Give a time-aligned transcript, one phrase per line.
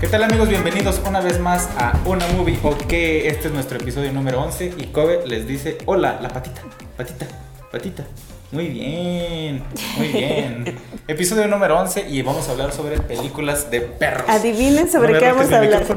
[0.00, 0.48] ¿Qué tal amigos?
[0.48, 2.92] Bienvenidos una vez más a Una Movie OK.
[2.92, 6.60] Este es nuestro episodio número 11 y Kobe les dice, hola, la patita,
[6.98, 7.26] patita,
[7.72, 8.04] patita.
[8.52, 9.64] Muy bien,
[9.96, 10.78] muy bien.
[11.08, 14.28] episodio número 11 y vamos a hablar sobre películas de perros.
[14.28, 15.84] Adivinen sobre qué vamos a hablar.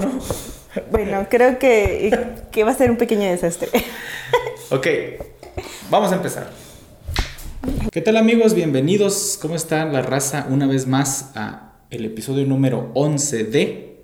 [0.90, 3.68] Bueno, creo que, que va a ser un pequeño desastre.
[4.70, 4.88] ok,
[5.90, 6.71] vamos a empezar.
[7.92, 8.54] ¿Qué tal amigos?
[8.54, 9.38] Bienvenidos.
[9.42, 10.48] ¿Cómo está la raza?
[10.50, 14.04] Una vez más a el episodio número 11 de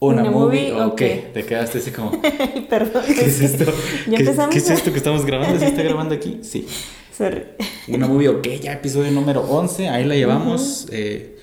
[0.00, 0.96] una, movie, ok.
[1.32, 2.20] Te quedaste así como.
[2.68, 3.04] Perdón.
[3.06, 3.66] ¿Qué es esto?
[4.08, 4.52] ¿Ya ¿Qué, empezamos?
[4.52, 5.60] ¿Qué es esto que estamos grabando?
[5.60, 6.40] ¿Sí está grabando aquí?
[6.42, 6.66] Sí.
[7.16, 7.44] Sorry.
[7.86, 9.90] Una movie, ok, ya episodio número 11.
[9.90, 10.88] Ahí la llevamos.
[10.90, 11.38] eh,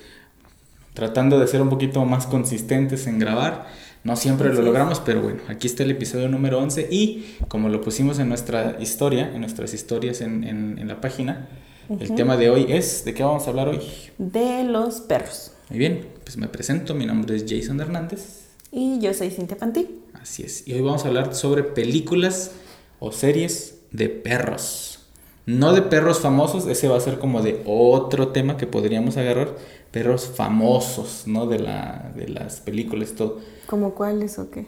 [0.92, 3.66] tratando de ser un poquito más consistentes en grabar.
[4.06, 6.86] No siempre lo logramos, pero bueno, aquí está el episodio número 11.
[6.92, 11.48] Y como lo pusimos en nuestra historia, en nuestras historias en, en, en la página,
[11.88, 13.80] el tema de hoy es: ¿de qué vamos a hablar hoy?
[14.16, 15.50] De los perros.
[15.70, 16.94] Muy bien, pues me presento.
[16.94, 18.44] Mi nombre es Jason Hernández.
[18.70, 19.88] Y yo soy Cintia Panti.
[20.14, 20.68] Así es.
[20.68, 22.52] Y hoy vamos a hablar sobre películas
[23.00, 25.00] o series de perros.
[25.46, 29.54] No de perros famosos, ese va a ser como de otro tema que podríamos agarrar.
[29.96, 31.46] Perros famosos, ¿no?
[31.46, 33.40] De, la, de las películas, todo.
[33.66, 34.66] ¿Como cuáles o qué?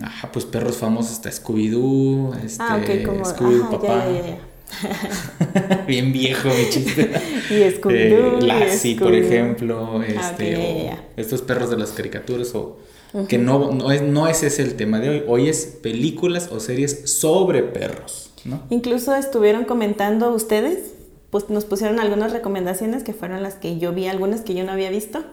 [0.00, 3.24] Ajá, pues perros famosos está Scooby-Doo, este, ah, ok, como.
[3.24, 4.04] Scooby-Doo, Ajá, papá.
[4.06, 5.84] ya, ya, ya.
[5.88, 7.10] Bien viejo mi chiste.
[7.50, 10.00] Y Scooby-Doo, Eh, Lassie, por ejemplo.
[10.00, 11.04] Ah, Este, ok, ya, o ya, ya.
[11.16, 12.54] estos perros de las caricaturas.
[12.54, 12.78] O
[13.28, 15.22] que no, no, es, no ese es el tema de hoy.
[15.26, 18.30] Hoy es películas o series sobre perros.
[18.44, 18.62] ¿no?
[18.70, 20.92] Incluso estuvieron comentando ustedes,
[21.30, 24.72] pues nos pusieron algunas recomendaciones que fueron las que yo vi, algunas que yo no
[24.72, 25.24] había visto.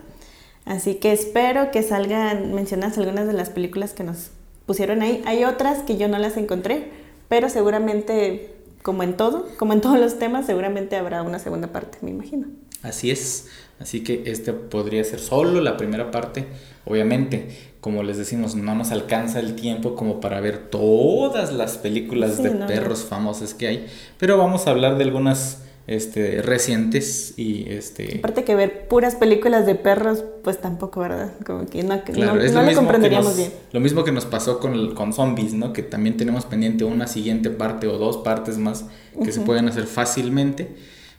[0.65, 4.29] Así que espero que salgan mencionadas algunas de las películas que nos
[4.65, 5.21] pusieron ahí.
[5.25, 6.89] Hay otras que yo no las encontré,
[7.29, 11.99] pero seguramente, como en todo, como en todos los temas, seguramente habrá una segunda parte,
[12.01, 12.47] me imagino.
[12.81, 13.47] Así es.
[13.79, 16.47] Así que este podría ser solo la primera parte.
[16.85, 17.49] Obviamente,
[17.81, 22.43] como les decimos, no nos alcanza el tiempo como para ver todas las películas Sí,
[22.43, 22.67] de no, no.
[22.67, 23.87] perros famosas que hay.
[24.17, 28.17] Pero vamos a hablar de algunas este, recientes y este.
[28.19, 31.33] Aparte que ver puras películas de perros, pues tampoco, ¿verdad?
[31.45, 33.51] Como que no, Claro, no, es no lo, comprenderíamos nos, bien.
[33.71, 35.73] lo mismo que nos pasó con, el- con zombies, ¿no?
[35.73, 38.85] Que también tenemos pendiente una siguiente parte o dos partes más
[39.23, 40.75] que se pueden hacer fácilmente,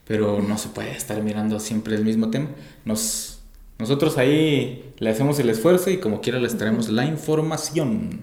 [0.06, 2.49] pero no se puede estar mirando siempre el mismo tema.
[2.84, 3.41] Nos,
[3.78, 8.22] nosotros ahí le hacemos el esfuerzo y como quiera les traemos la información.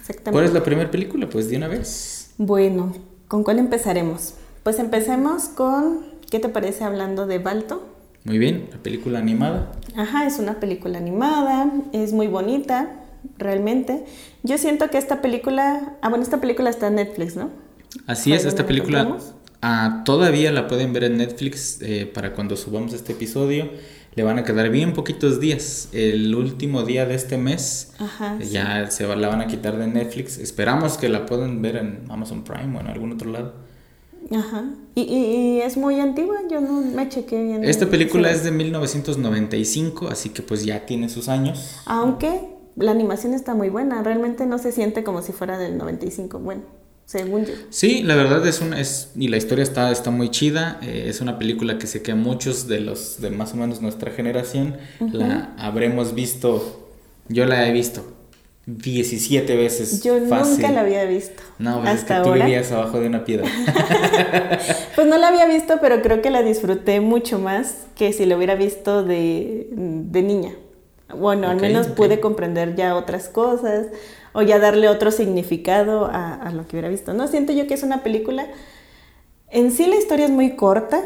[0.00, 0.32] Exactamente.
[0.32, 1.28] ¿Cuál es la primera película?
[1.28, 2.30] Pues de una vez.
[2.38, 2.92] Bueno,
[3.28, 4.34] ¿con cuál empezaremos?
[4.66, 7.86] Pues empecemos con, ¿qué te parece hablando de Balto?
[8.24, 9.70] Muy bien, la película animada.
[9.94, 12.90] Ajá, es una película animada, es muy bonita,
[13.38, 14.04] realmente.
[14.42, 17.50] Yo siento que esta película, ah, bueno, esta película está en Netflix, ¿no?
[18.08, 19.16] Así ¿Fue es, esta película
[19.62, 23.70] ah, todavía la pueden ver en Netflix eh, para cuando subamos este episodio.
[24.16, 25.90] Le van a quedar bien poquitos días.
[25.92, 28.36] El último día de este mes Ajá.
[28.40, 30.38] eh, ya se va- la van a quitar de Netflix.
[30.38, 33.65] Esperamos que la puedan ver en Amazon Prime o en algún otro lado.
[34.30, 34.64] Ajá.
[34.94, 37.64] Y, y- y es muy antigua, yo no me chequé bien.
[37.64, 41.76] Esta película es de 1995, así que pues ya tiene sus años.
[41.86, 42.40] Aunque
[42.76, 46.62] la animación está muy buena, realmente no se siente como si fuera del 95, bueno,
[47.04, 47.52] según yo.
[47.70, 50.78] Sí, la verdad es una es y la historia está está muy chida.
[50.82, 54.10] eh, es una película que sé que muchos de los de más o menos nuestra
[54.10, 54.76] generación
[55.12, 56.82] la habremos visto.
[57.28, 58.04] Yo la he visto
[58.66, 60.02] 17 veces.
[60.02, 60.54] Yo fácil.
[60.54, 61.42] nunca la había visto.
[61.58, 62.44] No, pues es hasta que tú ahora.
[62.46, 63.48] vivías abajo de una piedra.
[64.94, 68.36] Pues no la había visto, pero creo que la disfruté mucho más que si la
[68.36, 70.52] hubiera visto de, de niña.
[71.14, 73.88] Bueno, al menos pude comprender ya otras cosas
[74.32, 77.12] o ya darle otro significado a, a lo que hubiera visto.
[77.12, 78.46] No, siento yo que es una película...
[79.50, 81.00] En sí la historia es muy corta.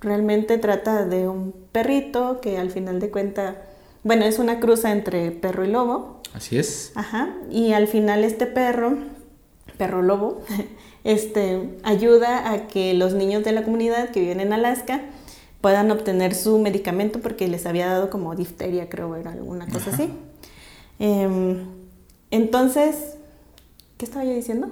[0.00, 3.56] Realmente trata de un perrito que al final de cuenta,
[4.04, 6.20] bueno, es una cruza entre perro y lobo.
[6.34, 6.92] Así es.
[6.94, 8.98] Ajá, y al final este perro,
[9.78, 10.42] perro lobo,
[11.04, 15.02] este, ayuda a que los niños de la comunidad que viven en Alaska
[15.60, 20.02] puedan obtener su medicamento porque les había dado como difteria, creo, era alguna cosa Ajá.
[20.02, 20.10] así.
[20.98, 21.66] Em,
[22.30, 23.16] entonces,
[23.98, 24.70] ¿qué estaba yo diciendo?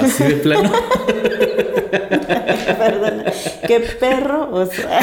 [0.00, 0.72] Así de plano.
[2.78, 3.24] Perdona,
[3.66, 5.00] qué perro, o sea,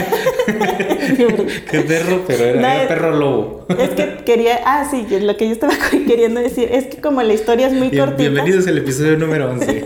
[1.70, 3.66] Qué perro, pero era, No, era es- perro lobo.
[3.78, 5.74] es que quería, ah, sí, lo que yo estaba
[6.08, 9.50] queriendo decir es que como la historia es muy Bien- cortita, bienvenidos al episodio número
[9.52, 9.86] 11.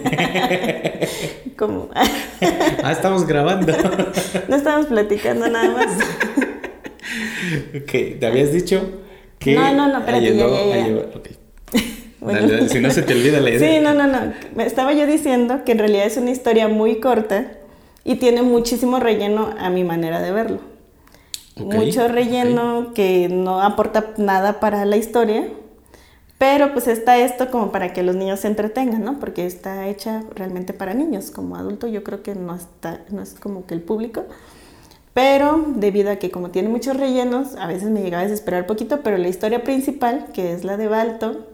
[1.58, 1.90] como
[2.84, 3.74] ah, estamos grabando.
[4.48, 5.88] no estamos platicando nada más.
[7.76, 8.82] ok, ¿te habías dicho
[9.40, 9.56] que...
[9.56, 10.86] No, no, no, espérate, Ay, ya, no, ya, ya.
[10.86, 11.28] ay, ok.
[12.32, 12.48] Bueno.
[12.48, 13.60] Dale, si no se te olvida la idea.
[13.60, 14.34] Sí, no, no, no.
[14.56, 17.52] Me Estaba yo diciendo que en realidad es una historia muy corta
[18.04, 20.60] y tiene muchísimo relleno a mi manera de verlo.
[21.58, 25.50] Mucho relleno que no aporta nada para la historia,
[26.38, 29.20] pero pues está esto como para que los niños se entretengan, ¿no?
[29.20, 31.32] Porque está hecha realmente para niños.
[31.32, 34.26] Como adulto yo creo que no, está, no es como que el público.
[35.14, 39.02] Pero debido a que como tiene muchos rellenos, a veces me llegaba a desesperar poquito,
[39.04, 41.46] pero la historia principal, que es la de Balto,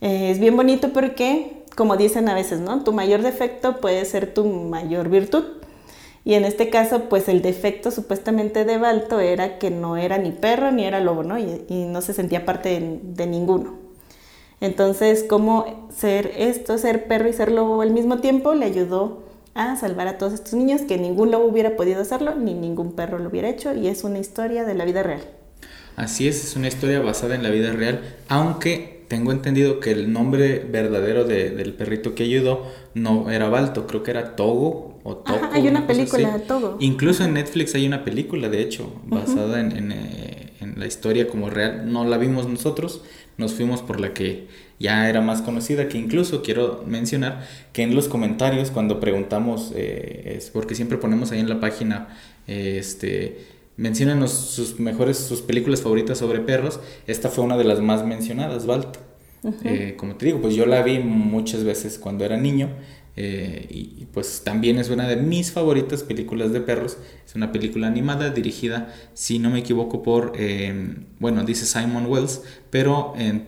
[0.00, 2.84] eh, es bien bonito porque, como dicen a veces, ¿no?
[2.84, 5.44] Tu mayor defecto puede ser tu mayor virtud.
[6.24, 10.30] Y en este caso, pues el defecto supuestamente de Balto era que no era ni
[10.30, 11.38] perro ni era lobo, ¿no?
[11.38, 13.76] Y, no se sentía parte de, ninguno.
[14.60, 19.22] Entonces, cómo ser esto, ser perro y ser lobo al mismo tiempo, le ayudó
[19.54, 23.18] a salvar a todos estos niños que ningún lobo hubiera podido hacerlo, ni ningún perro
[23.18, 25.22] lo hubiera hecho, y es una historia de la vida real.
[25.96, 30.12] Así es, es una historia basada en la vida real, aunque tengo entendido que el
[30.12, 35.48] nombre verdadero del perrito que ayudó no era Balto, creo que era Togo o Togo.
[35.52, 36.76] hay una película de Togo.
[36.78, 41.48] Incluso en Netflix hay una película, de hecho, basada en, eh, en, la historia como
[41.48, 41.90] real.
[41.90, 43.02] No la vimos nosotros,
[43.38, 44.46] nos fuimos por la que
[44.78, 50.34] ya era más conocida, que incluso quiero mencionar que en los comentarios cuando preguntamos, eh,
[50.36, 52.16] es porque siempre ponemos ahí en la página,
[52.46, 56.80] eh, este Menciónenos sus mejores, sus películas favoritas sobre perros.
[57.06, 58.98] Esta fue una de las más mencionadas, Balt.
[59.62, 62.70] Eh, como te digo, pues yo la vi muchas veces cuando era niño.
[63.14, 66.98] Eh, y, pues también es una de mis favoritas películas de perros.
[67.24, 72.42] Es una película animada dirigida, si no me equivoco, por, eh, bueno, dice Simon Wells,
[72.70, 73.44] pero en,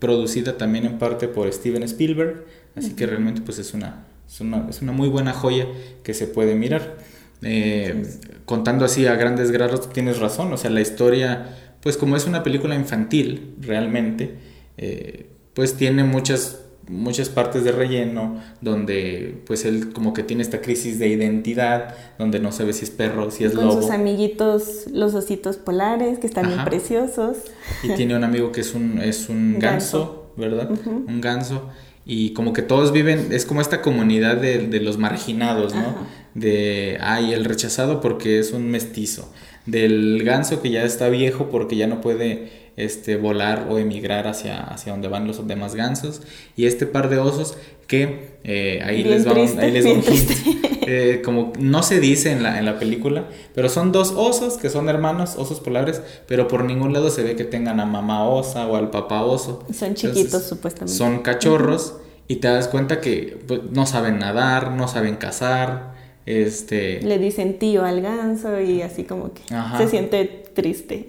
[0.00, 2.46] producida también en parte por Steven Spielberg.
[2.74, 5.68] Así que realmente pues es una, es una, es una muy buena joya
[6.02, 6.96] que se puede mirar.
[7.42, 8.02] Eh,
[8.44, 12.42] contando así a grandes grados, tienes razón, o sea, la historia, pues como es una
[12.42, 14.34] película infantil, realmente,
[14.76, 20.62] eh, pues tiene muchas muchas partes de relleno donde pues él como que tiene esta
[20.62, 23.82] crisis de identidad donde no sabe si es perro si es Con lobo.
[23.82, 27.36] sus amiguitos los ositos polares que están bien preciosos.
[27.82, 31.68] Y tiene un amigo que es un es un ganso, verdad un ganso
[32.10, 35.94] y como que todos viven, es como esta comunidad de, de los marginados, ¿no?
[36.34, 39.30] De, ay, el rechazado porque es un mestizo,
[39.66, 44.58] del ganso que ya está viejo porque ya no puede este, volar o emigrar hacia,
[44.58, 46.22] hacia donde van los demás gansos,
[46.56, 50.77] y este par de osos que eh, ahí, les va, ahí les un hint.
[50.90, 54.70] Eh, como no se dice en la, en la película, pero son dos osos que
[54.70, 58.66] son hermanos, osos polares, pero por ningún lado se ve que tengan a mamá osa
[58.66, 59.66] o al papá oso.
[59.70, 60.96] Son chiquitos supuestamente.
[60.96, 61.96] Son cachorros
[62.26, 65.92] y te das cuenta que pues, no saben nadar, no saben cazar.
[66.24, 67.02] Este...
[67.02, 69.42] Le dicen tío al ganso y así como que
[69.76, 70.24] se siente
[70.54, 71.06] triste.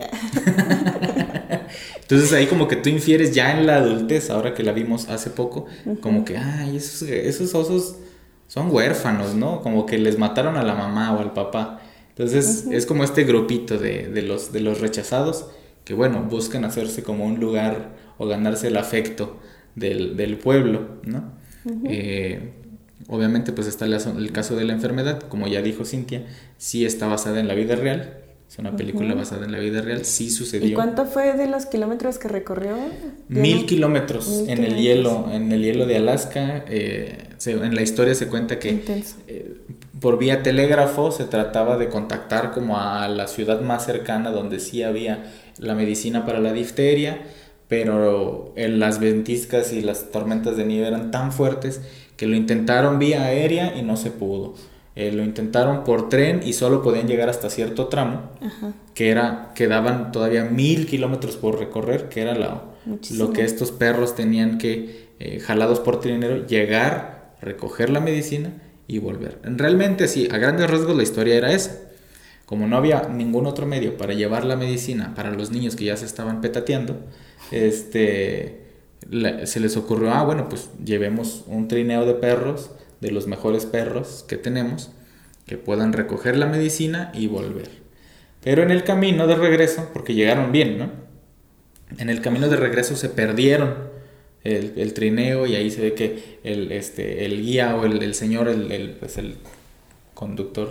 [2.02, 5.30] Entonces ahí como que tú infieres ya en la adultez, ahora que la vimos hace
[5.30, 5.68] poco,
[6.02, 7.96] como que, ay, esos, esos osos
[8.50, 9.62] son huérfanos, ¿no?
[9.62, 11.80] Como que les mataron a la mamá o al papá.
[12.10, 15.46] Entonces es como este grupito de, de, los, de los rechazados
[15.86, 19.38] que, bueno, buscan hacerse como un lugar o ganarse el afecto
[19.76, 21.32] del, del pueblo, ¿no?
[21.86, 22.54] Eh,
[23.08, 26.26] obviamente pues está el, caso de la enfermedad, como ya dijo Cintia,
[26.58, 30.06] sí está basada en la vida real, es una película basada en la vida real,
[30.06, 30.70] sí sucedió.
[30.70, 32.78] ¿Y cuánto fue de los kilómetros que recorrió?
[33.28, 36.66] Mil kilómetros en el hielo, en el hielo de Alaska.
[36.68, 39.56] Eh, en la historia se cuenta que eh,
[40.00, 44.82] por vía telégrafo se trataba de contactar como a la ciudad más cercana donde sí
[44.82, 47.22] había la medicina para la difteria,
[47.68, 51.82] pero las ventiscas y las tormentas de nieve eran tan fuertes
[52.18, 54.56] que lo intentaron vía aérea y no se pudo.
[55.00, 58.32] Eh, lo intentaron por tren y solo podían llegar hasta cierto tramo,
[58.94, 64.58] que era, quedaban todavía mil kilómetros por recorrer, que era lo que estos perros tenían
[64.58, 68.52] que, eh, jalados por trinero, llegar, recoger la medicina
[68.90, 69.40] y volver.
[69.44, 71.80] Realmente sí, a grandes rasgos la historia era esa.
[72.46, 75.96] Como no había ningún otro medio para llevar la medicina para los niños que ya
[75.96, 76.98] se estaban petateando,
[77.52, 78.66] este,
[79.46, 84.26] se les ocurrió, ah, bueno, pues llevemos un trineo de perros de los mejores perros
[84.28, 84.92] que tenemos
[85.46, 87.70] que puedan recoger la medicina y volver.
[88.44, 90.92] Pero en el camino de regreso, porque llegaron bien, ¿no?
[91.98, 93.74] En el camino de regreso se perdieron
[94.44, 98.96] el, trineo y ahí se ve que el, este, el guía o el, señor, el,
[99.00, 99.38] pues el
[100.14, 100.70] conductor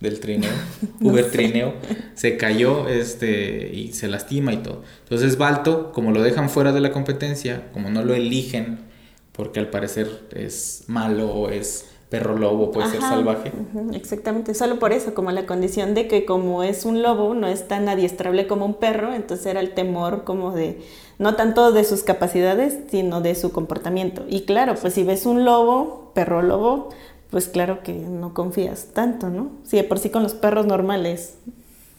[0.00, 0.50] del trineo,
[1.00, 1.74] Uber trineo,
[2.14, 4.82] se cayó este, y se lastima y todo.
[5.04, 8.91] Entonces Balto, como lo dejan fuera de la competencia, como no lo eligen
[9.32, 13.50] porque al parecer es malo o es perro lobo, puede ser salvaje.
[13.94, 17.66] exactamente, solo por eso, como la condición de que como es un lobo, no es
[17.68, 20.82] tan adiestrable como un perro, entonces era el temor como de,
[21.18, 24.24] no tanto de sus capacidades, sino de su comportamiento.
[24.28, 26.90] Y claro, pues si ves un lobo, perro lobo,
[27.30, 29.50] pues claro que no confías tanto, ¿no?
[29.64, 31.36] Si de por sí con los perros normales,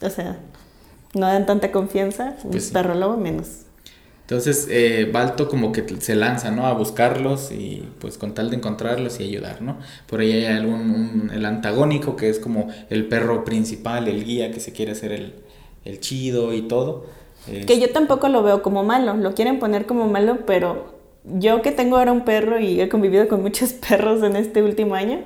[0.03, 0.37] o sea,
[1.15, 2.73] no dan tanta confianza, un Pues sí.
[2.73, 3.62] perro lobo menos.
[4.23, 6.65] Entonces, eh, Balto como que se lanza, ¿no?
[6.65, 9.77] A buscarlos y pues con tal de encontrarlos y ayudar, ¿no?
[10.07, 14.51] Por ahí hay algún, un- el antagónico que es como el perro principal, el guía
[14.51, 15.33] que se quiere hacer el,
[15.85, 17.05] el chido y todo.
[17.65, 20.93] Que yo tampoco lo veo como malo, lo quieren poner como malo, pero
[21.25, 24.95] yo que tengo ahora un perro y he convivido con muchos perros en este último
[24.95, 25.19] año,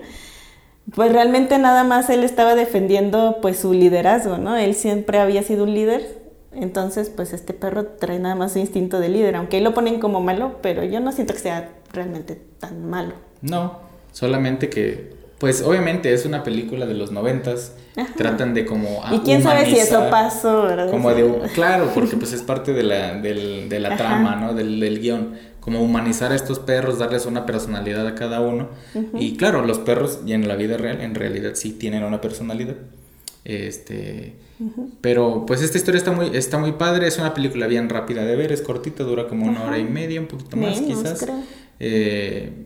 [0.96, 4.56] pues realmente nada más él estaba defendiendo pues su liderazgo, ¿no?
[4.56, 6.17] Él siempre había sido un líder,
[6.62, 10.00] entonces pues este perro trae nada más su instinto de líder, aunque ahí lo ponen
[10.00, 13.14] como malo, pero yo no siento que sea realmente tan malo.
[13.42, 13.80] No,
[14.12, 18.14] solamente que, pues obviamente es una película de los noventas, Ajá.
[18.16, 19.04] tratan de como...
[19.06, 20.90] a y quién sabe si eso pasó, ¿verdad?
[20.90, 23.98] Como de, claro, porque pues es parte de la, del- de la Ajá.
[23.98, 24.54] trama, ¿no?
[24.54, 25.36] Del, del guion.
[25.60, 28.70] Como humanizar a estos perros, darles una personalidad a cada uno.
[29.14, 32.76] Y claro, los perros, y en la vida real, en realidad sí tienen una personalidad.
[33.48, 34.36] Este.
[35.00, 38.36] Pero pues esta historia está muy, está muy padre, es una película bien rápida de
[38.36, 41.20] ver, es cortita, dura como una hora y media, un poquito más Menos, quizás.
[41.24, 41.36] creo.
[41.80, 42.66] Eh,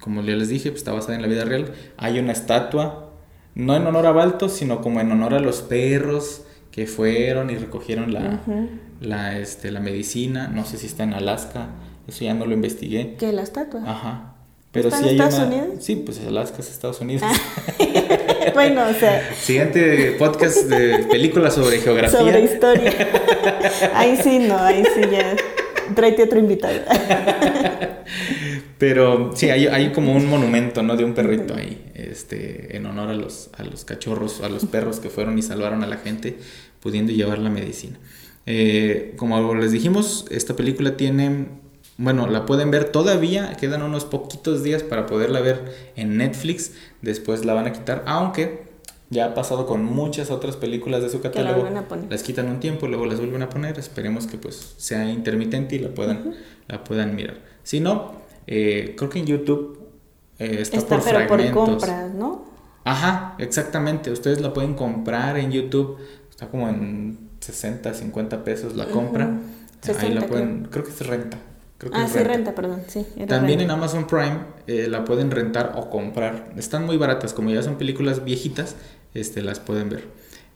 [0.00, 1.72] como ya les dije, pues está basada en la vida real.
[1.96, 3.10] Hay una estatua,
[3.54, 6.42] no en honor a Balto, sino como en honor a los perros
[6.72, 8.40] que fueron y recogieron la,
[9.00, 10.48] la, este, la medicina.
[10.48, 11.68] No sé si está en Alaska,
[12.06, 13.14] eso ya no lo investigué.
[13.16, 13.82] Que la estatua.
[13.86, 14.34] Ajá.
[14.72, 15.46] Pero ¿Está sí en hay Estados una...
[15.46, 15.84] Unidos?
[15.84, 17.22] Sí, pues Alaska es Estados Unidos.
[18.54, 22.18] bueno, o sea, Siguiente podcast de películas sobre geografía.
[22.18, 22.92] sobre historia.
[23.94, 25.36] Ahí sí, no, ahí sí ya.
[25.94, 26.80] Tráete otro invitado.
[28.78, 30.96] Pero sí, hay, hay como un monumento, ¿no?
[30.96, 34.98] De un perrito ahí, este, en honor a los, a los cachorros, a los perros
[34.98, 36.36] que fueron y salvaron a la gente,
[36.80, 37.98] pudiendo llevar la medicina.
[38.46, 41.46] Eh, como les dijimos, esta película tiene,
[42.02, 47.44] bueno, la pueden ver todavía, quedan unos poquitos días para poderla ver en Netflix, después
[47.44, 48.64] la van a quitar, aunque
[49.08, 51.60] ya ha pasado con muchas otras películas de su catálogo.
[51.60, 52.10] vuelven a poner.
[52.10, 55.78] Las quitan un tiempo, luego las vuelven a poner, esperemos que pues sea intermitente y
[55.78, 56.34] la puedan,
[56.66, 57.36] la puedan mirar.
[57.62, 58.14] Si no,
[58.48, 59.78] eh, creo que en YouTube
[60.38, 61.68] eh, está, Está, por pero por fragmentos.
[61.68, 62.44] compras, ¿no?
[62.84, 64.10] Ajá, exactamente.
[64.10, 65.98] Ustedes la pueden comprar en YouTube.
[66.30, 69.26] Está como en 60, 50 pesos la compra.
[69.26, 69.36] Ujú.
[69.36, 71.38] Ahí 60 la pueden, creo que es renta.
[71.82, 73.06] Creo que Ah, sí, renta, perdón, sí.
[73.16, 73.70] era También en.
[73.70, 76.52] Amazon Prime eh, la pueden rentar o comprar.
[76.56, 78.76] Están muy baratas, como ya son películas viejitas,
[79.14, 80.04] este, las pueden ver.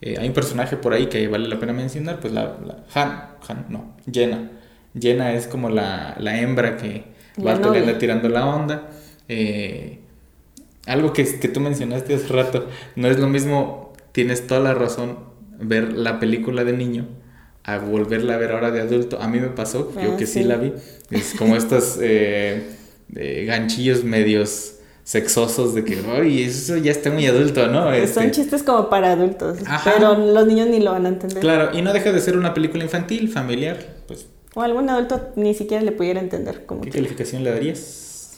[0.01, 3.11] Eh, hay un personaje por ahí que vale la pena mencionar, pues la, la Han,
[3.47, 4.51] Han, no, Jenna.
[4.99, 7.05] Jenna es como la, la hembra que
[7.35, 7.81] La Barto le novia.
[7.81, 8.89] anda tirando la onda.
[9.27, 9.99] Eh,
[10.87, 15.19] algo que, que tú mencionaste hace rato, no es lo mismo, tienes toda la razón,
[15.59, 17.07] ver la película de niño
[17.67, 19.21] a volverla a ver ahora de adulto.
[19.21, 20.41] A mí me pasó, yo Ah, que sí.
[20.41, 20.43] sí.
[20.43, 20.73] la vi,
[21.11, 22.63] es como estos eh,
[23.15, 27.83] eh, ganchillos medios sexosos de que, ay, eso ya está muy adulto, ¿no?
[27.83, 29.91] Son Este, chistes como para adultos, Ajá.
[29.93, 31.39] pero los niños ni lo van a entender.
[31.39, 35.53] claro, y no deja de ser una película infantil, familiar, pues, O algún adulto ni
[35.53, 38.31] siquiera le pudiera entender como ¿qué calificación le darías?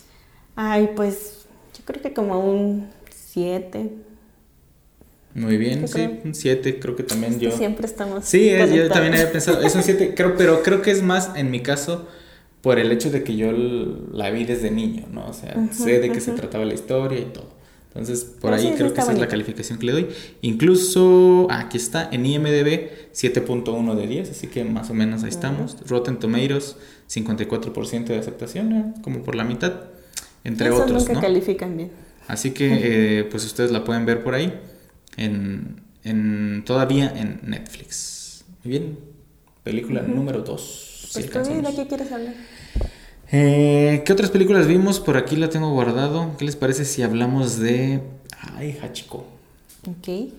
[0.55, 1.45] Ay, pues
[1.77, 3.89] yo creo que como un 7.
[5.39, 6.11] Muy bien, ¿Qué sí, creo?
[6.25, 7.51] un 7, creo que también yo...
[7.51, 8.25] Siempre estamos.
[8.25, 8.93] Sí, es- yo conectados.
[8.93, 12.07] también había pensado, es un 7, creo, pero creo que es más en mi caso
[12.61, 15.27] por el hecho de que yo la vi desde niño, ¿no?
[15.29, 16.41] O sea, Ujú, sé de qué se ujú.
[16.41, 17.57] trataba la historia y todo.
[17.87, 20.07] Entonces, por Ah, ahí sí, creo que esa es la calificación que le doy.
[20.41, 25.29] Incluso, ah, aquí está, en IMDB 7.1 de 10, así que más o menos ahí
[25.29, 25.77] estamos.
[25.87, 26.75] Rotten Tomatoes
[27.07, 28.93] 54% de aceptación, ¿eh?
[29.01, 29.73] como por la mitad,
[30.43, 31.21] entre Esos otros, nunca ¿no?
[31.21, 31.91] califican bien.
[32.27, 32.67] Así que,
[33.19, 34.53] eh, pues ustedes la pueden ver por ahí,
[35.17, 38.43] en, en- todavía en Netflix.
[38.63, 38.99] Muy bien,
[39.63, 41.09] película número 2.
[41.13, 42.33] Pues ¿de qué quieres hablar?
[43.31, 44.99] Eh, ¿Qué otras películas vimos?
[44.99, 46.35] Por aquí la tengo guardado.
[46.37, 48.01] ¿Qué les parece si hablamos de...
[48.55, 49.25] Ay, Hachiko.
[49.87, 50.31] Ok.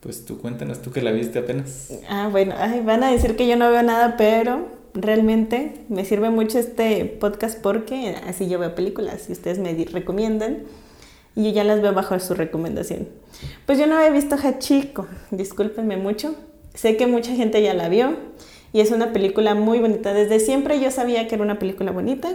[0.00, 1.92] Pues tú cuéntanos, tú que la viste apenas.
[2.08, 6.30] Ah, bueno, ay, van a decir que yo no veo nada, pero realmente me sirve
[6.30, 10.58] mucho este podcast porque así yo veo películas y ustedes me recomiendan
[11.38, 13.08] y yo ya las veo bajo su recomendación.
[13.64, 16.34] Pues yo no había visto Hachiko, discúlpenme mucho.
[16.74, 18.16] Sé que mucha gente ya la vio
[18.72, 20.12] y es una película muy bonita.
[20.12, 22.28] Desde siempre yo sabía que era una película bonita.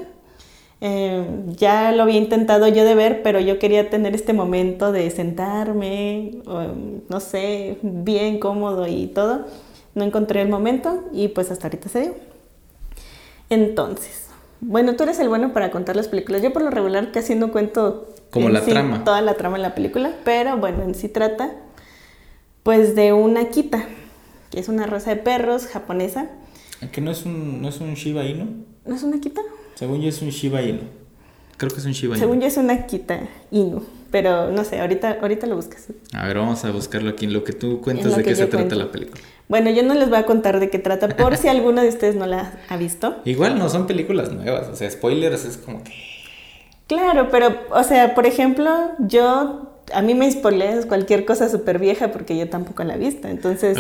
[0.80, 1.26] Eh,
[1.58, 6.38] ya lo había intentado yo de ver, pero yo quería tener este momento de sentarme,
[7.10, 9.48] no sé, bien cómodo y todo.
[9.96, 12.16] No encontré el momento y pues hasta ahorita se dio.
[13.50, 14.23] Entonces,
[14.65, 16.41] bueno, tú eres el bueno para contar las películas.
[16.41, 19.03] Yo por lo regular casi no cuento Como en la sí trama.
[19.03, 21.51] toda la trama en la película, pero bueno, en sí trata
[22.63, 23.86] pues de una Akita,
[24.50, 26.27] que es una raza de perros japonesa.
[26.91, 28.65] Que no es un, no es un Shiba Inu.
[28.86, 29.41] ¿No es una Akita?
[29.75, 30.82] Según yo es un Shiba Inu.
[31.58, 32.20] Creo que es un Shiba Inu.
[32.24, 33.20] Según yo es una Akita
[33.51, 35.88] Inu, pero no sé, ahorita, ahorita lo buscas.
[36.13, 38.75] A ver, vamos a buscarlo aquí en lo que tú cuentas de qué se trata
[38.75, 39.22] la película.
[39.54, 42.16] Bueno, yo no les voy a contar de qué trata, por si alguno de ustedes
[42.16, 43.18] no la ha visto.
[43.24, 45.92] Igual no son películas nuevas, o sea, spoilers es como que...
[46.88, 52.12] Claro, pero, o sea, por ejemplo, yo, a mí me spoileas cualquier cosa súper vieja
[52.12, 53.28] porque yo tampoco la he visto.
[53.28, 53.78] Entonces,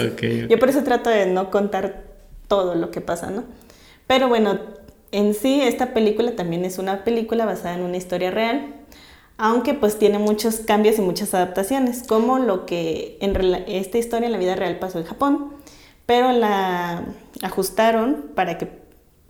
[0.47, 2.03] yo por eso trato de no contar
[2.47, 3.43] todo lo que pasa, ¿no?
[4.05, 4.59] Pero bueno,
[5.11, 8.75] en sí, esta película también es una película basada en una historia real,
[9.37, 13.35] aunque pues tiene muchos cambios y muchas adaptaciones, como lo que en
[13.67, 15.62] esta historia en la vida real pasó en Japón,
[16.05, 17.05] pero la
[17.41, 18.67] ajustaron para que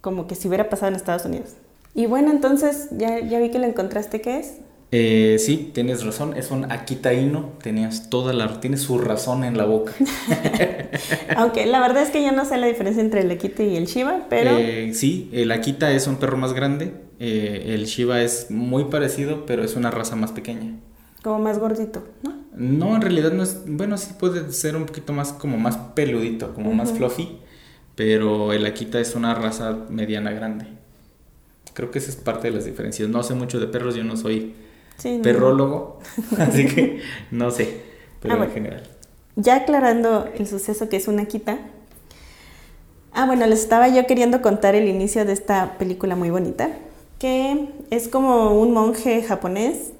[0.01, 1.51] como que si hubiera pasado en Estados Unidos.
[1.93, 4.55] Y bueno, entonces ya, ya vi que lo encontraste, ¿qué es?
[4.91, 8.59] Eh, sí, tienes razón, es un Akita Inu, tenías toda la...
[8.59, 9.93] tienes su razón en la boca.
[11.35, 13.85] Aunque la verdad es que yo no sé la diferencia entre el Akita y el
[13.87, 18.51] Shiba, pero Eh, sí, el Akita es un perro más grande, eh, el Shiba es
[18.51, 20.75] muy parecido, pero es una raza más pequeña.
[21.23, 22.42] como más gordito, ¿no?
[22.55, 26.53] No, en realidad no es, bueno, sí puede ser un poquito más como más peludito,
[26.53, 27.39] como más fluffy,
[27.95, 30.67] pero el Akita es una raza mediana grande.
[31.73, 33.09] Creo que esa es parte de las diferencias.
[33.09, 34.53] No sé mucho de perros, yo no soy
[34.97, 35.23] Sí, no.
[35.23, 35.99] perrólogo,
[36.37, 37.81] así que no sé,
[38.21, 38.83] pero Ah, en general.
[39.35, 41.57] Ya aclarando el suceso que es una Akita.
[43.13, 46.69] Ah, bueno, les estaba yo queriendo contar el inicio de esta película muy bonita,
[47.19, 49.92] que es como un monje japonés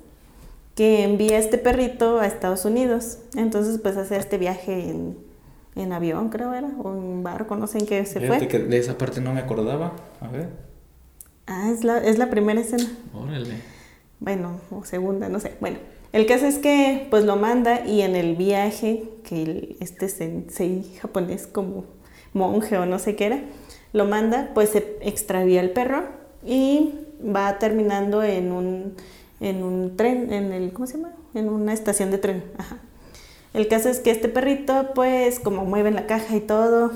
[0.75, 3.20] que envía a este perrito a Estados Unidos.
[3.36, 5.18] Entonces, pues hace este viaje en,
[5.75, 8.48] en avión, creo era, o en barco, no sé en qué se Fíjate fue.
[8.48, 9.94] que de esa parte no me acordaba.
[10.22, 10.50] A ver,
[11.46, 12.86] Ah, es la, es la primera escena.
[13.13, 13.56] órale.
[14.20, 15.56] bueno, o segunda, no sé.
[15.60, 15.77] Bueno,
[16.13, 20.84] el caso es que pues lo manda y en el viaje que el- este sensei
[21.01, 21.84] japonés como
[22.32, 23.42] monje o no sé qué era,
[23.92, 26.03] lo manda, pues se extravía el perro
[26.46, 28.96] y va terminando en un,
[29.40, 31.12] en un tren, en el, ¿cómo se llama?
[31.34, 32.44] En una estación de tren.
[32.58, 32.78] Ajá.
[33.54, 36.92] El caso es que este perrito, pues como mueve la caja y todo,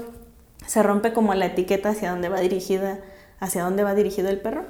[0.66, 3.00] se rompe como la etiqueta hacia dónde va dirigida,
[3.40, 4.66] hacia dónde va dirigido el perro.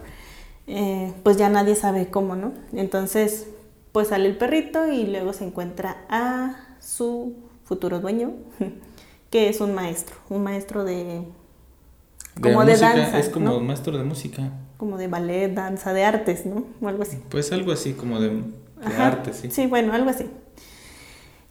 [0.68, 2.52] Eh, pues ya nadie sabe cómo, ¿no?
[2.74, 3.48] Entonces,
[3.94, 8.34] pues sale el perrito y luego se encuentra a su futuro dueño,
[9.30, 11.24] que es un maestro, un maestro de
[12.42, 13.60] como de, música, danza, es como ¿no?
[13.62, 14.52] maestro de música.
[14.78, 16.64] Como de ballet, danza, de artes, ¿no?
[16.82, 17.18] O algo así.
[17.30, 19.50] Pues algo así como de, de arte, sí.
[19.52, 20.26] Sí, bueno, algo así.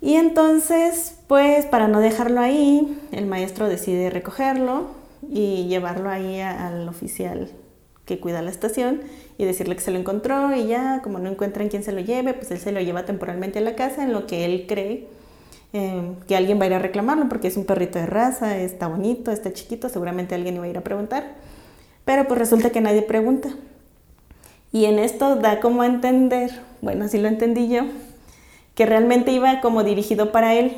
[0.01, 4.89] Y entonces, pues para no dejarlo ahí, el maestro decide recogerlo
[5.29, 7.51] y llevarlo ahí a- al oficial
[8.05, 9.01] que cuida la estación
[9.39, 12.35] y decirle que se lo encontró y ya, como no encuentran quién se lo lleve,
[12.35, 15.09] pues él se lo lleva temporalmente a la casa en lo que él cree
[15.73, 18.87] eh, que alguien va a ir a reclamarlo porque es un perrito de raza, está
[18.87, 21.35] bonito, está chiquito, seguramente alguien iba a ir a preguntar.
[22.07, 23.51] Pero pues resulta que nadie pregunta.
[24.73, 27.83] Y en esto da como a entender, bueno, así lo entendí yo,
[28.75, 30.77] que realmente iba como dirigido para él,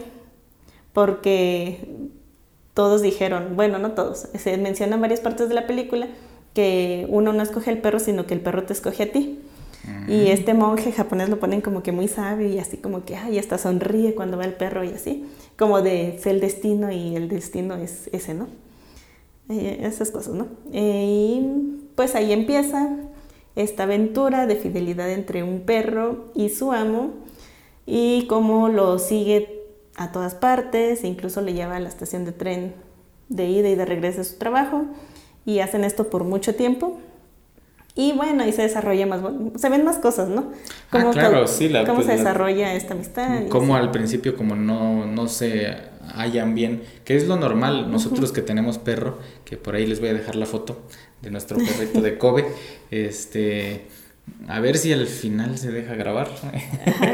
[0.93, 1.87] porque
[2.75, 6.09] todos dijeron, bueno, no todos, se menciona en varias partes de la película
[6.55, 9.39] que uno no escoge al perro, sino que el perro te escoge a ti.
[10.07, 13.39] Y este monje japonés lo ponen como que muy sabio y así como que, ay,
[13.39, 15.27] hasta sonríe cuando ve al perro y así,
[15.59, 18.49] como de es el destino y el destino es ese, ¿no?
[19.49, 20.47] Eh, esas cosas, ¿no?
[20.73, 22.91] Eh, y pues ahí empieza
[23.57, 27.11] esta aventura de fidelidad entre un perro y su amo
[27.87, 29.65] y cómo lo sigue
[29.97, 32.75] a todas partes, incluso le lleva a la estación de tren
[33.31, 34.85] de ida y de regreso a su trabajo
[35.47, 36.99] y hacen esto por mucho tiempo.
[37.95, 39.21] Y bueno, ahí se desarrolla más,
[39.57, 40.53] se ven más cosas, ¿no?
[40.93, 43.49] Ah, claro, sí, la- cómo pues, se la- desarrolla esta amistad.
[43.49, 45.67] Como al principio como no, no se
[46.15, 50.09] hallan bien, que es lo normal, nosotros que tenemos perro, que por ahí les voy
[50.11, 50.81] a dejar la foto
[51.23, 52.47] de nuestro perrito de Kobe,
[52.91, 53.87] este,
[54.47, 56.29] a ver si al final se deja grabar.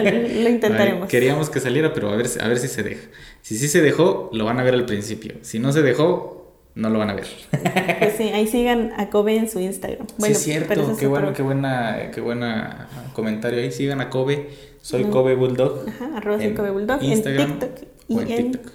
[0.02, 1.08] Lo intentaremos.
[1.08, 3.02] Queríamos que saliera, pero a ver, si- a ver si se deja.
[3.42, 5.34] Si sí se dejó, lo van a ver al principio.
[5.42, 7.26] Si no se dejó, no lo van a ver.
[8.00, 10.06] Pues sí, ahí sigan a Kobe en su Instagram.
[10.18, 13.70] sí, es cierto, qué bueno, qué buena, qué buena comentario ahí.
[13.70, 14.48] Sigan a Kobe,
[14.82, 15.04] soy.
[15.04, 15.88] Kobe Bulldog.
[15.88, 18.72] Ajá, arroba soy Kobe Bulldog Instagram en TikTok y o en, TikTok.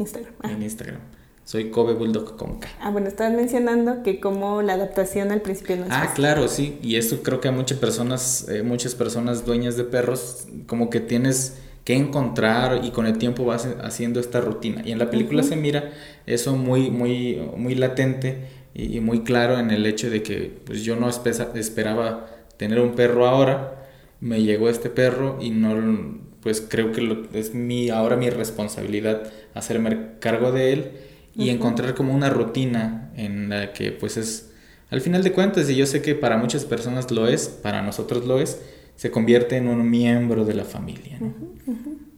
[0.00, 0.32] Instagram.
[0.42, 0.52] Ajá.
[0.54, 1.00] En Instagram.
[1.44, 2.68] Soy Kobe Bulldog con K.
[2.80, 6.14] Ah, bueno, estabas mencionando que como la adaptación al principio no es Ah, fácil.
[6.14, 6.78] claro, sí.
[6.82, 11.00] Y esto creo que a muchas personas, eh, muchas personas dueñas de perros, como que
[11.00, 14.82] tienes que encontrar y con el tiempo vas haciendo esta rutina.
[14.84, 15.90] Y en la película se mira
[16.26, 20.84] eso muy, muy, muy latente y, y muy claro en el hecho de que pues,
[20.84, 22.26] yo no espe- esperaba
[22.58, 23.88] tener un perro ahora.
[24.20, 29.30] Me llegó este perro y no, pues creo que lo- es mi, ahora mi responsabilidad
[29.54, 30.90] hacerme cargo de él
[31.36, 34.50] y encontrar como una rutina en la que pues es
[34.90, 38.26] al final de cuentas, y yo sé que para muchas personas lo es, para nosotros
[38.26, 38.60] lo es,
[38.96, 41.20] se convierte en un miembro de la familia.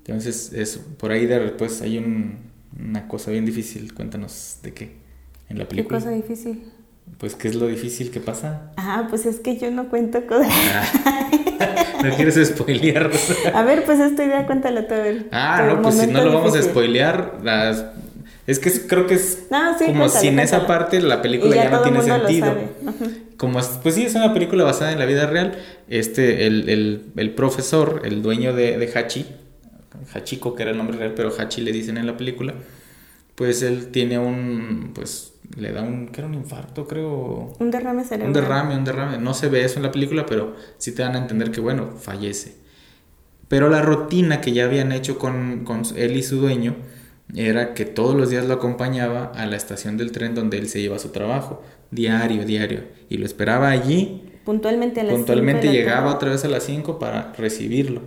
[0.07, 3.95] Entonces, es, por ahí después hay una cosa bien difícil.
[3.95, 4.93] Cuéntanos de qué
[5.49, 5.99] en la película.
[5.99, 6.73] ¿Qué cosa difícil?
[7.19, 8.73] Pues, ¿qué es lo difícil que pasa?
[8.77, 10.49] Ah, pues es que yo no cuento cosas.
[10.51, 11.31] Ah,
[12.05, 13.11] no quieres spoilear.
[13.55, 15.03] a ver, pues esta idea cuéntala todo.
[15.31, 17.85] Ah, no, pues si no lo vamos a spoilear, las...
[18.47, 19.47] es que creo que es
[19.87, 22.55] como sin esa parte la película ya, no tiene sentido.
[23.37, 25.59] Como pues sí, es una película basada en la vida real.
[25.89, 29.27] Este, el, el, profesor, el dueño de, de Hachi,
[30.15, 32.55] Hachiko, que era el nombre real, pero Hachi le dicen en la película,
[33.35, 37.55] pues él tiene un, pues le da un, ¿qué era un infarto, creo?
[37.59, 38.29] Un derrame cerebral.
[38.29, 39.19] Un derrame, un derrame.
[39.19, 41.91] No se ve eso en la película, pero sí te dan a entender que, bueno,
[41.99, 42.57] fallece.
[43.49, 46.77] Pero la rutina que ya habían hecho con, con él y su dueño
[47.35, 50.81] era que todos los días lo acompañaba a la estación del tren donde él se
[50.81, 54.25] iba a su trabajo, diario, diario, y lo esperaba allí.
[54.45, 58.03] Puntualmente a las Puntualmente llegaba otra vez a las 5 para recibirlo.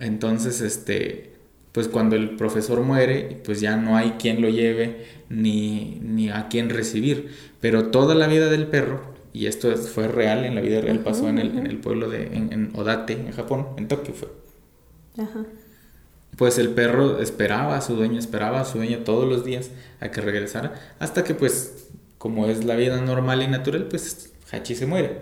[0.00, 1.35] Entonces, este,
[1.76, 6.48] pues cuando el profesor muere, pues ya no hay quien lo lleve ni, ni a
[6.48, 7.36] quien recibir.
[7.60, 9.02] Pero toda la vida del perro,
[9.34, 12.28] y esto fue real, en la vida real pasó en, el, en el pueblo de
[12.28, 14.28] en, Odate, en Japón, en Tokio fue.
[16.38, 20.10] Pues el perro esperaba a su dueño, esperaba a su dueño todos los días a
[20.10, 24.86] que regresara, hasta que pues, como es la vida normal y natural, pues Hachi se
[24.86, 25.18] muere.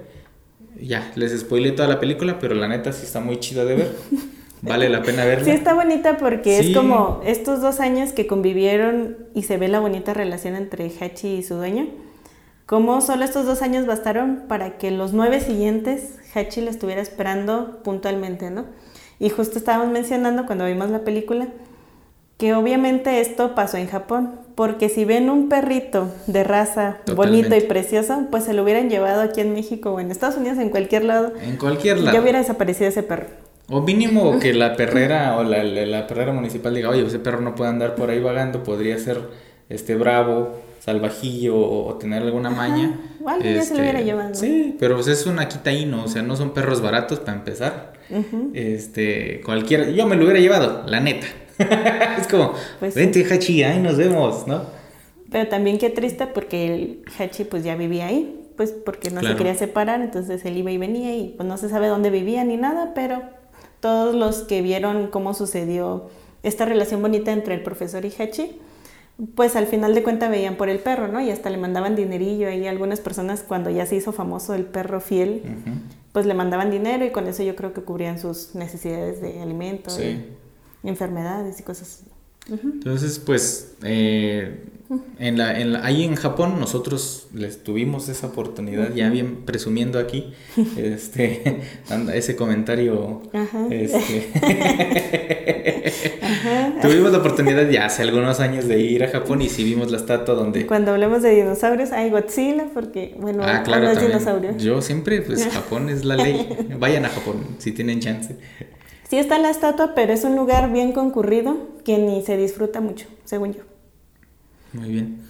[0.80, 3.92] Ya, les spoilé toda la película, pero la neta sí está muy chida de ver.
[4.64, 5.44] Vale la pena verla.
[5.44, 9.80] Sí, está bonita porque es como estos dos años que convivieron y se ve la
[9.80, 11.86] bonita relación entre Hachi y su dueño.
[12.66, 17.82] Como solo estos dos años bastaron para que los nueve siguientes Hachi le estuviera esperando
[17.84, 18.64] puntualmente, ¿no?
[19.20, 21.48] Y justo estábamos mencionando cuando vimos la película
[22.38, 27.60] que obviamente esto pasó en Japón, porque si ven un perrito de raza bonito y
[27.60, 31.04] precioso, pues se lo hubieran llevado aquí en México o en Estados Unidos, en cualquier
[31.04, 31.32] lado.
[31.40, 32.12] En cualquier lado.
[32.12, 33.43] Ya hubiera desaparecido ese perro.
[33.68, 37.54] O mínimo que la perrera o la, la, perrera municipal diga, oye, ese perro no
[37.54, 39.20] puede andar por ahí vagando, podría ser
[39.70, 43.00] este bravo, salvajillo o, tener alguna maña.
[43.18, 44.34] Igual ya se lo hubiera este, llevado.
[44.34, 47.94] Sí, pero pues es una quitaíno, o sea, no son perros baratos para empezar.
[48.52, 51.26] Este, cualquiera, yo me lo hubiera llevado, la neta.
[52.18, 54.62] es como, pues vente Hachi, ahí nos vemos, ¿no?
[55.30, 59.34] Pero también qué triste porque el Hachi pues ya vivía ahí, pues porque no se
[59.36, 62.56] quería separar, entonces él iba y venía y pues no se sabe dónde vivía ni
[62.56, 63.22] nada, pero
[63.84, 66.08] todos los que vieron cómo sucedió
[66.42, 68.58] esta relación bonita entre el profesor y Hachi,
[69.34, 71.20] pues al final de cuentas veían por el perro, ¿no?
[71.20, 72.50] Y hasta le mandaban dinerillo.
[72.50, 75.42] Y algunas personas cuando ya se hizo famoso el perro fiel,
[76.12, 80.00] pues le mandaban dinero y con eso yo creo que cubrían sus necesidades de alimentos,
[80.82, 82.13] enfermedades y cosas así.
[82.48, 84.64] Entonces, pues, eh,
[85.18, 90.32] en la, en ahí en Japón nosotros les tuvimos esa oportunidad, ya bien presumiendo aquí,
[90.76, 91.62] este,
[92.12, 93.22] ese comentario,
[93.70, 94.30] este,
[96.82, 99.96] tuvimos la oportunidad ya hace algunos años de ir a Japón y sí vimos la
[99.96, 100.66] estatua donde...
[100.66, 104.62] Cuando hablamos de dinosaurios hay Godzilla, porque, bueno, ah, claro, dinosaurios.
[104.62, 106.46] Yo siempre, pues Japón es la ley,
[106.78, 108.36] vayan a Japón si tienen chance.
[109.08, 113.06] Sí está la estatua, pero es un lugar bien concurrido que ni se disfruta mucho,
[113.24, 113.62] según yo.
[114.72, 115.20] Muy bien.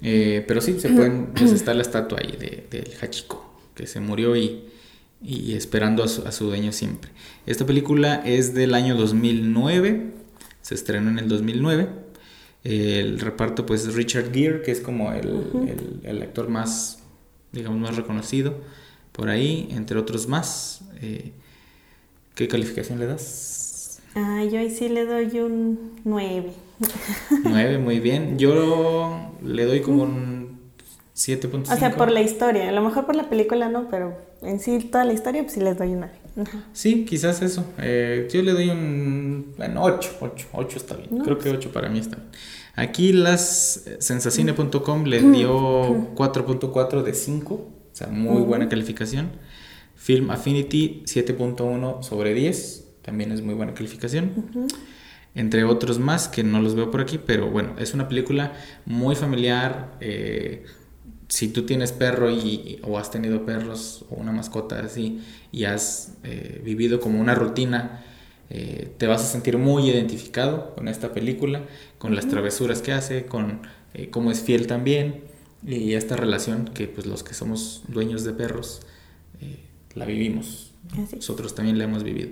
[0.00, 4.00] Eh, pero sí, se pueden, pues está la estatua ahí del de, Hachiko, que se
[4.00, 4.64] murió y,
[5.22, 7.10] y esperando a su, a su, dueño siempre.
[7.46, 10.12] Esta película es del año 2009,
[10.62, 11.88] se estrenó en el 2009.
[12.64, 17.00] El reparto pues es Richard Gere, que es como el, el, actor más,
[17.52, 18.60] digamos, más reconocido
[19.12, 20.80] por ahí, entre otros más.
[21.00, 21.32] Eh,
[22.36, 23.98] ¿Qué calificación le das?
[24.14, 26.52] Ah, yo ahí sí le doy un 9.
[27.44, 28.38] 9, muy bien.
[28.38, 30.60] Yo le doy como un
[31.16, 31.72] 7.5.
[31.72, 32.68] O sea, por la historia.
[32.68, 35.60] A lo mejor por la película no, pero en sí toda la historia pues sí
[35.60, 36.12] les doy un 9.
[36.74, 37.64] Sí, quizás eso.
[37.78, 41.22] Eh, yo le doy un bueno, 8, 8, 8 está bien.
[41.24, 42.28] Creo que 8 para mí está bien.
[42.74, 49.30] Aquí las eh, sensacine.com le dio 4.4 de 5, o sea, muy buena calificación.
[49.96, 54.68] Film Affinity 7.1 sobre 10, también es muy buena calificación.
[55.34, 58.52] Entre otros más que no los veo por aquí, pero bueno, es una película
[58.84, 59.96] muy familiar.
[60.00, 60.64] Eh,
[61.28, 66.14] si tú tienes perro y, o has tenido perros o una mascota así y has
[66.24, 68.04] eh, vivido como una rutina,
[68.48, 71.62] eh, te vas a sentir muy identificado con esta película,
[71.98, 73.62] con las travesuras que hace, con
[74.10, 75.24] cómo es fiel también
[75.66, 78.82] y esta relación que pues los que somos dueños de perros
[79.96, 80.72] la vivimos.
[81.12, 82.30] Nosotros también la hemos vivido.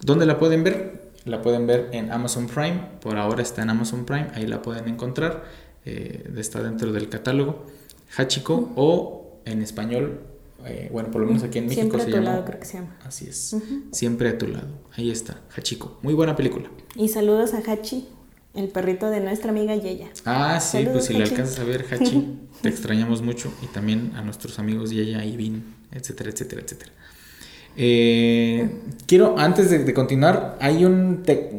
[0.00, 1.10] ¿Dónde la pueden ver?
[1.26, 2.80] La pueden ver en Amazon Prime.
[3.02, 4.28] Por ahora está en Amazon Prime.
[4.34, 5.44] Ahí la pueden encontrar.
[5.84, 7.66] Eh, está dentro del catálogo.
[8.16, 10.20] Hachiko o en español,
[10.66, 12.30] eh, bueno, por lo menos aquí en México Siempre a se tu llama.
[12.30, 12.96] lado, creo que se llama.
[13.04, 13.56] Así es.
[13.92, 14.68] Siempre a tu lado.
[14.96, 15.98] Ahí está, Hachiko.
[16.02, 16.68] Muy buena película.
[16.96, 18.08] Y saludos a Hachi,
[18.54, 20.08] el perrito de nuestra amiga Yeya.
[20.24, 21.30] Ah, sí, Saludos, pues si le Hachi.
[21.32, 23.52] alcanzas a ver, Hachi, te extrañamos mucho.
[23.62, 26.92] Y también a nuestros amigos Yaya y Vin, etcétera, etcétera, etcétera.
[27.76, 28.68] Eh,
[29.06, 31.50] quiero, antes de, de continuar, hay un te-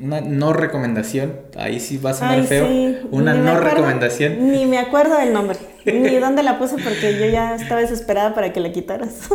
[0.00, 1.32] una no recomendación.
[1.56, 2.66] Ahí sí va a sonar Ay, feo.
[2.68, 4.50] sí, Una no acuerdo- recomendación.
[4.52, 8.52] Ni me acuerdo del nombre, ni dónde la puse porque yo ya estaba desesperada para
[8.52, 9.28] que la quitaras.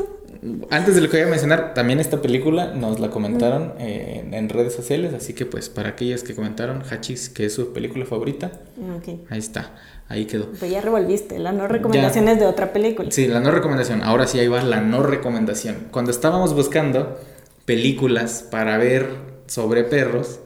[0.69, 4.49] Antes de lo que voy a mencionar, también esta película nos la comentaron eh, en,
[4.49, 5.13] redes sociales.
[5.13, 8.51] Así que, pues, para aquellas que comentaron, Hachis, que es su película favorita,
[8.97, 9.75] ok, ahí está.
[10.09, 10.47] Ahí quedó.
[10.59, 13.09] pues ya revolviste, la no recomendación es de otra película.
[13.09, 14.03] Sí, la no recomendación.
[14.03, 15.87] Ahora sí, ahí va la no recomendación.
[15.91, 17.17] Cuando estábamos buscando
[17.65, 19.07] películas para ver
[19.47, 20.39] sobre perros,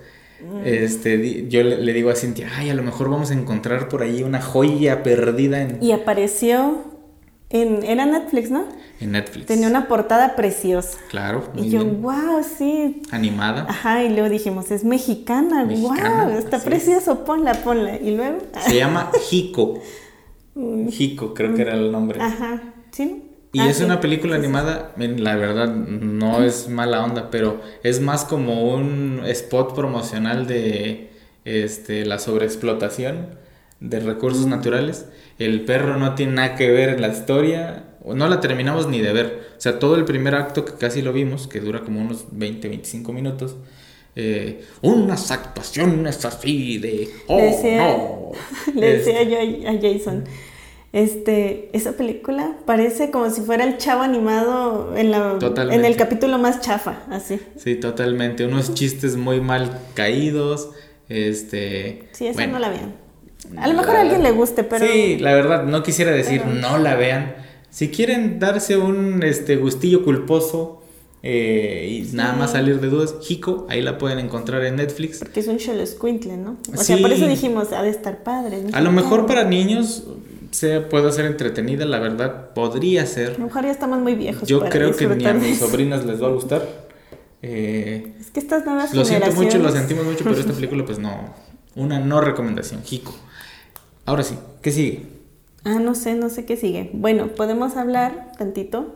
[0.64, 3.90] este, di- yo le, le digo a Cintia, ay, a lo mejor vamos a encontrar
[3.90, 6.84] por ahí una joya perdida en, Y apareció
[7.50, 8.66] en, era Netflix, ¿no?
[9.00, 9.46] en Netflix.
[9.46, 10.98] Tenía una portada preciosa.
[11.10, 12.02] Claro, Y yo, bien.
[12.02, 13.02] wow, sí.
[13.12, 13.66] Animada.
[13.70, 17.96] Ajá, y luego dijimos, es mexicana, Mexicana, wow, está precioso, ponla, ponla.
[17.98, 19.80] Y luego, Se llama Hiko.
[20.56, 22.20] Hiko, creo que era el nombre.
[22.22, 23.24] ajá, ¿sí?
[23.54, 23.84] Y Ah, es sí.
[23.84, 29.74] una película animada, la verdad no es mala onda, pero es más como un spot
[29.74, 31.12] promocional de
[31.46, 33.38] este, la sobreexplotación
[33.80, 35.06] de recursos naturales.
[35.40, 39.14] El perro no tiene nada que ver en la historia, no la terminamos ni de
[39.14, 39.48] ver.
[39.58, 42.68] O sea, todo el primer acto que casi lo vimos, que dura como unos 20,
[42.70, 43.56] 25 minutos,
[44.16, 47.10] eh, unas actuaciones así de...
[47.28, 48.32] Oh, Le decía- no.
[48.80, 49.38] Le decía yo
[49.70, 50.24] a Jason,
[50.94, 55.38] este, esa película parece como si fuera el chavo animado en, la,
[55.72, 57.40] en el capítulo más chafa, así.
[57.58, 58.46] Sí, totalmente.
[58.46, 60.70] Unos chistes muy mal caídos.
[61.10, 62.08] Este.
[62.14, 62.96] Sí, esa bueno, no la vean.
[63.56, 64.86] A lo mejor a alguien le guste, pero...
[64.86, 67.36] Sí, la verdad, no quisiera decir Pero- no la vean.
[67.70, 70.82] Si quieren darse un este gustillo culposo
[71.24, 75.20] eh, y nada más salir de dudas, Hiko, ahí la pueden encontrar en Netflix.
[75.20, 76.58] Porque es un show squinkle, ¿no?
[76.74, 77.02] O sea, Sí.
[77.02, 78.64] por eso dijimos, ha de estar padre.
[78.74, 80.04] A lo mejor para niños
[80.52, 83.38] se puede ser entretenida, la verdad, podría A ser.
[83.38, 86.22] lo mejor ya estamos muy viejos Yo para creo que ni a mis sobrinas les
[86.22, 86.88] va a gustar.
[87.42, 91.00] Eh, Es que estas nuevas Lo siento mucho, lo sentimos mucho, pero esta película, pues
[91.00, 91.34] no.
[91.78, 93.14] Una no recomendación, Hiko.
[94.06, 95.06] Ahora sí, ¿qué sigue?
[95.64, 96.90] Ah, no sé, no sé qué sigue.
[96.92, 98.96] Bueno, podemos hablar tantito.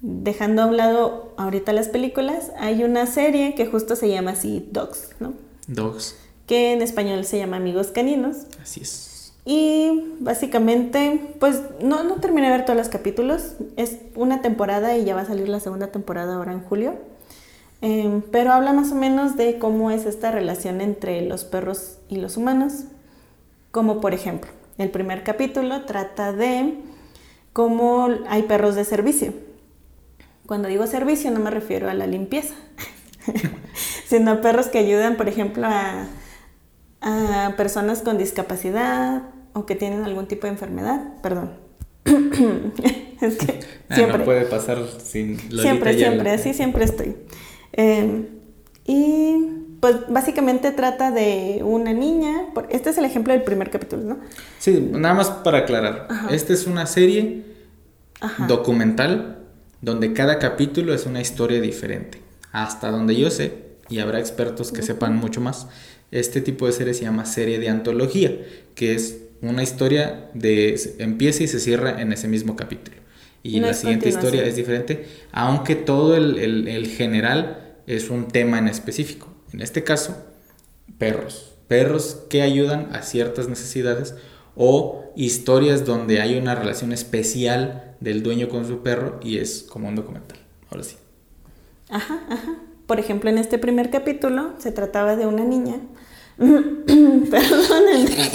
[0.00, 4.68] Dejando a un lado ahorita las películas, hay una serie que justo se llama así
[4.70, 5.34] Dogs, ¿no?
[5.66, 6.14] Dogs.
[6.46, 8.36] Que en español se llama Amigos Caninos.
[8.62, 9.32] Así es.
[9.44, 13.54] Y básicamente, pues no, no terminé de ver todos los capítulos.
[13.76, 16.94] Es una temporada y ya va a salir la segunda temporada ahora en julio.
[17.82, 22.16] Em, pero habla más o menos de cómo es esta relación entre los perros y
[22.16, 22.84] los humanos.
[23.70, 26.74] Como por ejemplo, el primer capítulo trata de
[27.52, 29.32] cómo hay perros de servicio.
[30.46, 32.54] Cuando digo servicio no me refiero a la limpieza,
[34.06, 36.06] sino a perros que ayudan, por ejemplo, a,
[37.00, 41.14] a personas con discapacidad o que tienen algún tipo de enfermedad.
[41.22, 41.52] Perdón.
[43.20, 44.18] es que Ah, siempre.
[44.18, 47.16] no puede pasar sin Lolita Siempre, siempre, así siempre estoy.
[47.76, 48.28] Eh,
[48.86, 49.36] y
[49.80, 52.46] pues básicamente trata de una niña.
[52.70, 54.18] Este es el ejemplo del primer capítulo, ¿no?
[54.58, 56.06] Sí, nada más para aclarar.
[56.10, 56.28] Ajá.
[56.34, 57.42] Esta es una serie
[58.20, 58.46] Ajá.
[58.46, 59.38] documental
[59.82, 62.20] donde cada capítulo es una historia diferente.
[62.52, 63.52] Hasta donde yo sé,
[63.90, 65.68] y habrá expertos que sepan mucho más,
[66.10, 68.32] este tipo de serie se llama serie de antología,
[68.74, 72.96] que es una historia de empieza y se cierra en ese mismo capítulo.
[73.42, 78.28] Y No la siguiente historia es diferente, aunque todo el, el- el general es un
[78.28, 79.28] tema en específico.
[79.52, 80.16] En este caso,
[80.98, 81.54] perros.
[81.68, 84.14] Perros que ayudan a ciertas necesidades
[84.54, 89.88] o historias donde hay una relación especial del dueño con su perro y es como
[89.88, 90.38] un documental.
[90.70, 90.96] Ahora sí.
[91.88, 92.56] Ajá, ajá.
[92.86, 95.80] Por ejemplo, en este primer capítulo se trataba de una niña.
[97.30, 98.30] Perdónenme.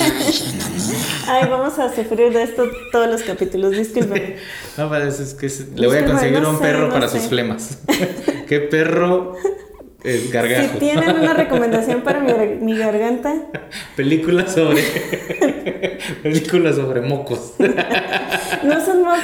[1.28, 4.38] Ay, vamos a sufrir de esto todos los capítulos, discúlpenme.
[4.78, 7.08] No, para eso es que le voy a conseguir no un sé, perro no para
[7.10, 7.20] sé.
[7.20, 7.78] sus flemas.
[8.48, 9.36] ¿Qué perro
[10.04, 10.74] es gargajo?
[10.74, 13.34] Si tienen una recomendación para mi, gar- mi garganta,
[13.96, 14.82] Película sobre.
[16.24, 17.54] Película sobre mocos.
[18.64, 19.24] no son mocos,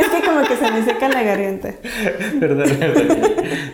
[0.00, 1.74] es que como que se me seca la garganta.
[2.40, 3.08] Perdón, perdón.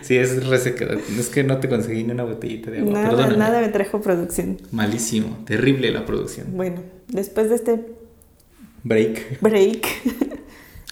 [0.01, 0.97] Sí, es resequedad.
[1.17, 2.93] Es que no te conseguí ni una botellita de agua.
[2.93, 3.37] Nada, Perdóname.
[3.37, 4.57] nada me trajo producción.
[4.71, 5.37] Malísimo.
[5.45, 6.47] Terrible la producción.
[6.55, 7.79] Bueno, después de este
[8.83, 9.39] Break.
[9.41, 9.87] break.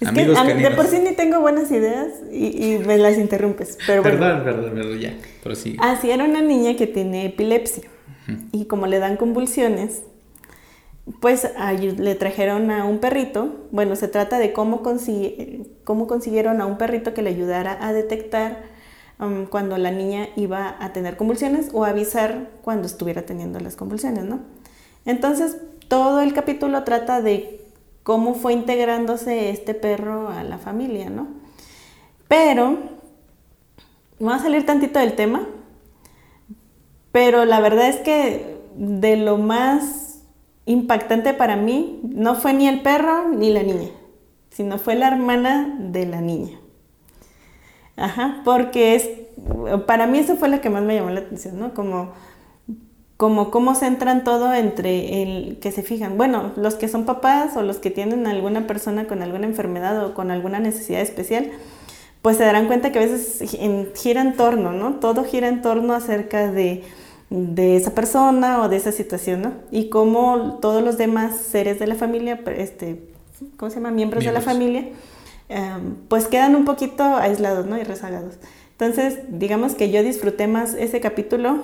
[0.01, 0.73] Es Amigos que a- de caninos.
[0.73, 3.77] por sí ni tengo buenas ideas y, y me las interrumpes.
[3.87, 4.19] Pero bueno.
[4.19, 5.15] Perdón, perdón, perdón, ya.
[5.79, 7.83] Así era una niña que tiene epilepsia.
[8.51, 10.03] Y como le dan convulsiones,
[11.19, 11.47] pues
[11.97, 13.67] le trajeron a un perrito.
[13.71, 14.81] Bueno, se trata de cómo,
[15.83, 18.63] cómo consiguieron a un perrito que le ayudara a detectar
[19.19, 24.23] um, cuando la niña iba a tener convulsiones o avisar cuando estuviera teniendo las convulsiones,
[24.23, 24.39] ¿no?
[25.05, 27.60] Entonces, todo el capítulo trata de
[28.03, 31.27] cómo fue integrándose este perro a la familia, ¿no?
[32.27, 32.77] Pero,
[34.19, 35.47] vamos a salir tantito del tema,
[37.11, 40.23] pero la verdad es que de lo más
[40.65, 43.89] impactante para mí no fue ni el perro ni la niña,
[44.49, 46.57] sino fue la hermana de la niña.
[47.97, 49.09] Ajá, porque es,
[49.85, 51.73] para mí eso fue lo que más me llamó la atención, ¿no?
[51.73, 52.13] Como
[53.21, 57.61] como cómo centran todo entre el que se fijan, bueno, los que son papás o
[57.61, 61.51] los que tienen alguna persona con alguna enfermedad o con alguna necesidad especial,
[62.23, 63.47] pues se darán cuenta que a veces
[63.93, 64.95] gira en torno, ¿no?
[64.95, 66.83] Todo gira en torno acerca de,
[67.29, 69.53] esa persona o de esa situación, ¿no?
[69.69, 73.03] Y cómo todos los demás seres de la familia, este,
[73.55, 73.91] ¿cómo se llama?
[73.91, 74.89] Miembros, de la familia,
[75.47, 77.77] em, pues quedan un poquito aislados, ¿no?
[77.77, 78.39] Y rezagados.
[78.71, 81.59] Entonces, digamos que yo disfruté más ese capítulo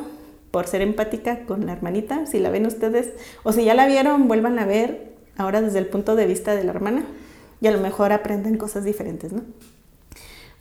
[0.52, 2.26] por ser empática con la hermanita.
[2.26, 5.88] Si la ven ustedes, o si ya la vieron, vuelvan a ver ahora desde el
[5.88, 7.06] punto de vista de la hermana
[7.62, 9.42] y a lo mejor aprenden cosas diferentes, ¿no?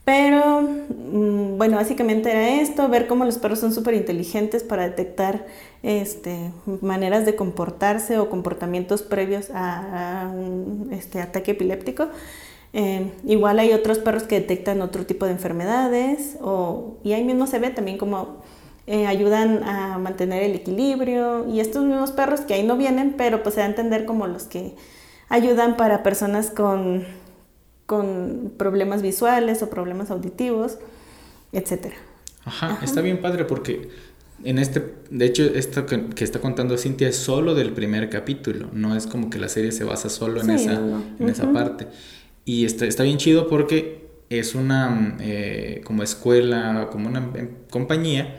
[0.07, 5.47] Pero, mm, bueno, básicamente era esto, ver cómo los perros son súper inteligentes para detectar
[5.83, 12.07] este, maneras de comportarse o comportamientos previos a, un este, ataque epiléptico.
[12.73, 17.49] Eh, igual hay otros perros que detectan otro tipo de enfermedades o, y ahí mismo
[17.49, 18.45] se ve también como
[18.87, 23.43] eh, ayudan a mantener el equilibrio y estos mismos perros que ahí no vienen, pero
[23.43, 24.77] pues se da a entender como los que
[25.29, 27.05] ayudan para personas con,
[27.87, 30.79] con problemas visuales o problemas auditivos,
[31.53, 31.97] etcétera.
[32.45, 33.91] Ajá, está bien padre porque
[34.45, 38.95] en este, de hecho, esto que, está contando Cintia es solo del primer capítulo, no
[38.95, 40.81] es como que la serie se basa solo en, esa,
[41.19, 41.89] en esa parte.
[42.45, 48.37] Y está, está bien chido porque es una eh, como escuela, como una em, compañía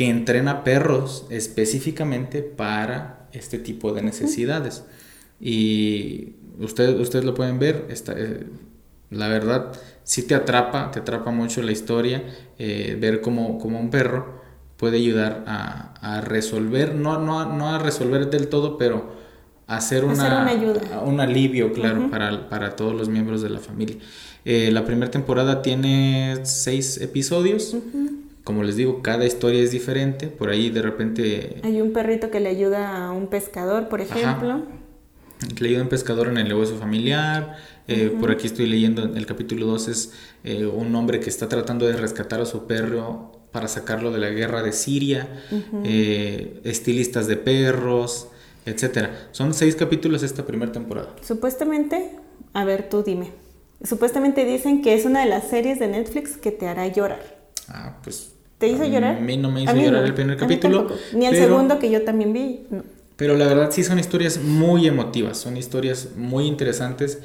[0.00, 4.82] que entrena perros específicamente para este tipo de necesidades.
[5.38, 8.46] Y ustedes, ustedes lo pueden ver, eh,
[9.10, 12.24] la verdad sí te atrapa, te atrapa mucho la historia,
[12.58, 14.40] eh, ver cómo, un perro
[14.78, 19.12] puede ayudar a, resolver, no, no, a resolver del todo, pero
[19.66, 21.02] hacer, una, ayuda.
[21.04, 23.96] un alivio, claro, para, para, todos los miembros de la familia.
[24.46, 27.76] Eh, la primera temporada tiene seis episodios
[28.44, 30.28] como les digo, cada historia es diferente.
[30.28, 31.60] Por ahí de repente...
[31.62, 34.62] Hay un perrito que le ayuda a un pescador, por ejemplo.
[35.58, 37.56] Le ayuda a un pescador en el negocio familiar.
[37.88, 40.12] Eh, por aquí estoy leyendo el capítulo 2 es
[40.44, 44.30] eh, un hombre que está tratando de rescatar a su perro para sacarlo de la
[44.30, 45.28] guerra de Siria.
[45.84, 48.28] Eh, estilistas de perros,
[48.64, 49.28] etcétera.
[49.32, 51.14] Son seis capítulos esta primera temporada.
[51.22, 52.10] Supuestamente,
[52.52, 53.32] a ver, tú dime.
[53.82, 57.39] Supuestamente dicen que es una de las series de Netflix que te hará llorar.
[57.70, 59.16] Ah, pues ¿Te hizo llorar?
[59.16, 60.88] A mí no me hizo llorar el primer capítulo.
[61.14, 62.66] Ni el segundo que yo también vi.
[63.16, 67.20] Pero la verdad sí son historias muy emotivas, son historias muy interesantes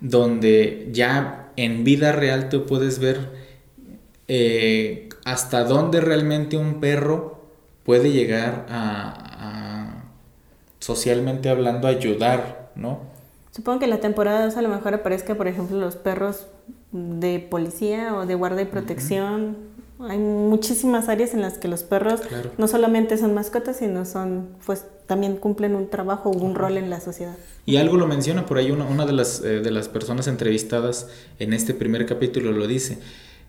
[0.00, 3.30] donde ya en vida real tú puedes ver
[4.28, 7.44] eh, hasta dónde realmente un perro
[7.84, 10.04] puede llegar a,
[10.78, 13.00] socialmente hablando ayudar, ¿no?
[13.50, 16.46] Supongo que la temporada 2 a lo mejor aparezca, por ejemplo, los perros
[16.92, 19.56] de policía o de guardia y protección.
[20.08, 22.20] Hay muchísimas áreas en las que los perros
[22.58, 26.90] no solamente son mascotas, sino son, pues también cumplen un trabajo o un rol en
[26.90, 27.36] la sociedad.
[27.66, 31.08] Y algo lo menciona por ahí, una, una de, las, eh, de las personas entrevistadas
[31.38, 32.98] en este primer capítulo lo dice.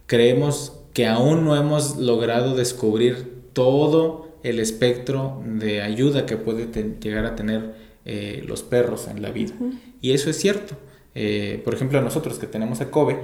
[0.08, 6.68] Creemos que aún no hemos logrado descubrir todo el espectro de ayuda que puede
[7.00, 9.54] llegar a tener eh, los perros en la vida.
[10.02, 10.76] Y eso es cierto.
[11.14, 13.18] Eh, por ejemplo, nosotros que tenemos a Kobe,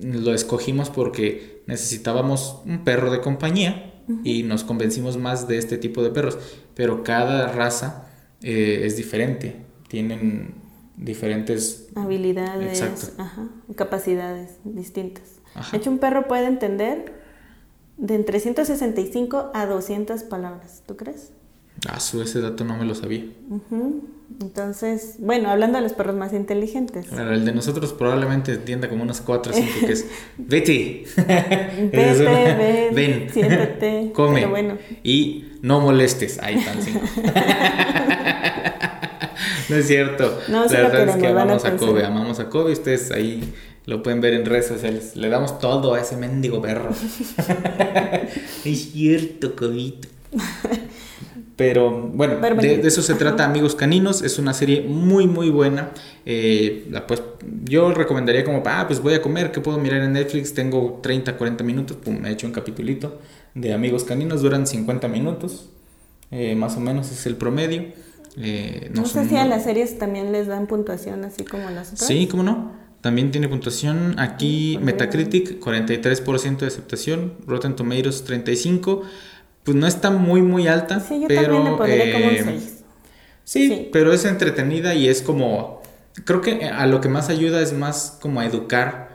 [0.00, 6.02] lo escogimos porque necesitábamos un perro de compañía y nos convencimos más de este tipo
[6.02, 6.38] de perros.
[6.74, 8.08] Pero cada raza
[8.42, 9.56] eh, es diferente,
[9.88, 10.54] tienen
[10.96, 12.82] diferentes habilidades,
[13.74, 15.36] capacidades distintas.
[15.72, 17.14] De hecho, un perro puede entender
[17.96, 21.32] de entre 165 a 200 palabras, ¿tú crees?
[21.88, 23.24] Ah, su ese dato no me lo sabía.
[24.40, 27.06] Entonces, bueno, hablando de los perros más inteligentes.
[27.12, 30.06] el de nosotros probablemente entienda como unas 4 o 5 que es
[30.36, 31.04] Betty.
[31.16, 36.38] Vete, ven, siéntate, come y no molestes.
[36.42, 36.78] Ahí están
[39.68, 40.40] no es cierto.
[40.48, 42.72] No, La verdad es que amamos a, Kobe, amamos a Kobe.
[42.72, 43.54] Ustedes ahí
[43.84, 45.16] lo pueden ver en redes sociales.
[45.16, 46.90] Le damos todo a ese mendigo perro.
[48.64, 50.08] es cierto, Kobito.
[51.56, 54.20] Pero bueno, de, eso se trata Amigos Caninos.
[54.20, 55.90] Es una serie muy, muy buena.
[56.26, 57.22] Eh, pues,
[57.64, 60.52] yo recomendaría como, ah, pues voy a comer, ¿qué puedo mirar en Netflix?
[60.52, 63.20] Tengo 30, 40 minutos, pum, me he hecho un capitulito
[63.54, 64.42] de Amigos Caninos.
[64.42, 65.70] Duran 50 minutos,
[66.30, 67.86] eh, más o menos es el promedio.
[68.36, 72.06] Eh, no, sé si a las series también les dan puntuación así como las otras.
[72.06, 72.72] Sí, ¿cómo no?
[73.00, 79.02] También tiene puntuación aquí Metacritic 43% de aceptación, Rotten Tomatoes 35%
[79.66, 81.00] pues no está muy, muy alta.
[81.00, 82.48] Sí, yo pero, también le pondría como un 6.
[82.48, 82.84] Eh,
[83.44, 85.82] sí, pero es entretenida y es como.
[86.24, 89.10] Creo que a lo que más ayuda es más como a educar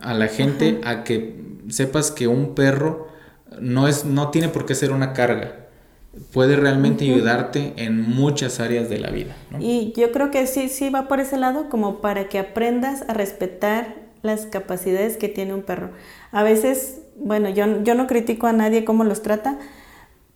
[0.00, 3.08] a la gente a que sepas que un perro
[3.60, 5.66] no es no tiene por qué ser una carga
[6.32, 10.90] puede realmente ayudarte en muchas áreas de la vida y yo creo que sí sí
[10.90, 15.62] va por ese lado como para que aprendas a respetar las capacidades que tiene un
[15.62, 15.90] perro
[16.32, 19.58] a veces bueno yo, yo no critico a nadie cómo los trata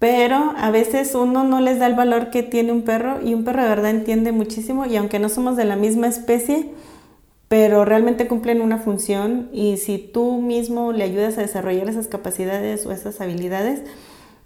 [0.01, 3.44] pero a veces uno no les da el valor que tiene un perro y un
[3.44, 6.70] perro de verdad entiende muchísimo y aunque no somos de la misma especie,
[7.48, 12.86] pero realmente cumplen una función y si tú mismo le ayudas a desarrollar esas capacidades
[12.86, 13.82] o esas habilidades,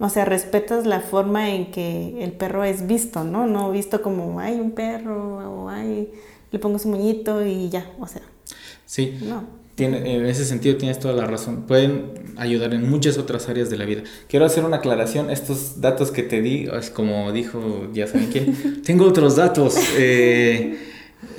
[0.01, 3.47] o sea, respetas la forma en que el perro es visto, ¿no?
[3.47, 6.11] No visto como, hay un perro o ay,
[6.51, 8.23] le pongo su moñito y ya, o sea.
[8.87, 9.21] Sí.
[9.23, 11.63] No en ese sentido tienes toda la razón.
[11.67, 14.03] Pueden ayudar en muchas otras áreas de la vida.
[14.29, 15.31] Quiero hacer una aclaración.
[15.31, 18.83] Estos datos que te di, es como dijo, ya saben quién.
[18.85, 19.77] Tengo otros datos.
[19.97, 20.79] Eh,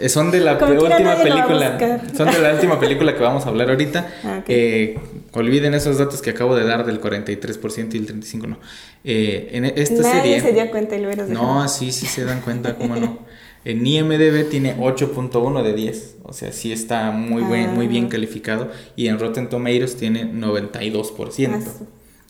[0.07, 2.01] son de la última película.
[2.15, 4.07] Son de la última película que vamos a hablar ahorita.
[4.23, 4.97] Ah, eh,
[5.33, 8.59] olviden esos datos que acabo de dar del 43% y el 35% no.
[9.03, 12.75] Eh, en esta Nadie se dio cuenta y lo No, sí, sí se dan cuenta,
[12.75, 13.19] cómo no.
[13.65, 18.09] En IMDB tiene 8.1 de 10, o sea, sí está muy, bien, muy bien ah.
[18.09, 18.69] calificado.
[18.95, 21.63] Y en Rotten Tomatoes tiene 92%.
[21.63, 21.85] Ah,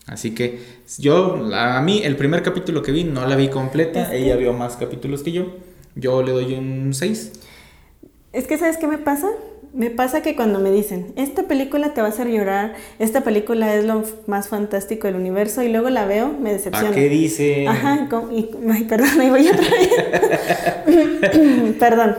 [0.07, 0.59] Así que
[0.97, 4.77] yo, a mí, el primer capítulo que vi no la vi completa, ella vio más
[4.77, 5.57] capítulos que yo.
[5.95, 7.31] Yo le doy un 6.
[8.31, 9.27] Es que, ¿sabes qué me pasa?
[9.76, 13.76] Me pasa que cuando me dicen, esta película te va a hacer llorar, esta película
[13.76, 16.91] es lo más fantástico del universo, y luego la veo, me decepciona.
[16.91, 17.67] ¿A qué dice?
[17.67, 19.89] Ajá, y, ay, perdón, ahí voy otra vez.
[21.80, 22.15] perdón.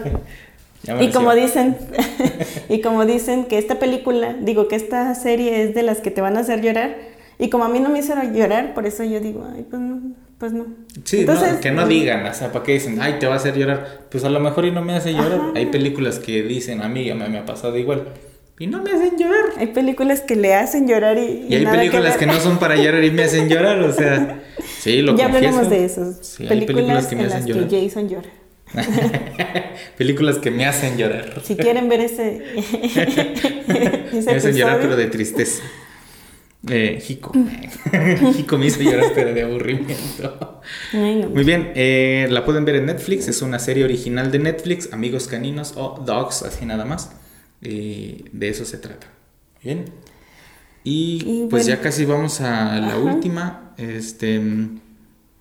[1.01, 1.79] Y como dicen,
[2.69, 6.21] y como dicen que esta película, digo que esta serie es de las que te
[6.21, 6.95] van a hacer llorar,
[7.39, 10.03] y como a mí no me hicieron llorar, por eso yo digo, ay, pues no,
[10.39, 10.67] pues no.
[11.05, 11.25] Sí,
[11.63, 14.03] que no digan, o sea, ¿para qué dicen, ay, te va a hacer llorar?
[14.11, 15.41] Pues a lo mejor y no me hace llorar.
[15.55, 18.09] Hay películas que dicen, a mí ya me, ha pasado igual.
[18.59, 19.45] Y no me hacen llorar.
[19.57, 21.47] Hay películas que le hacen llorar y.
[21.49, 24.43] Y, hay películas que, no son para llorar y me hacen llorar, o sea.
[24.81, 26.15] Sí, lo Ya hablaremos de eso.
[26.39, 27.69] películas, hay películas que me hacen llorar.
[27.69, 28.29] Que Jason llora.
[29.97, 31.41] películas que me hacen llorar.
[31.45, 32.43] Si quieren ver ese.
[32.57, 35.63] ese me hacen llorar, pero de tristeza.
[36.69, 37.33] Eh, Jico.
[38.35, 40.61] Jico me hizo llorar, pero de aburrimiento.
[40.93, 43.29] Muy bien, eh, la pueden ver en Netflix.
[43.29, 47.13] Es una serie original de Netflix, Amigos Caninos o Dogs, así nada más.
[47.61, 49.07] de eso se trata.
[49.63, 49.85] Bien.
[50.85, 53.75] Y, pues ya casi vamos a la última.
[53.77, 54.41] Este.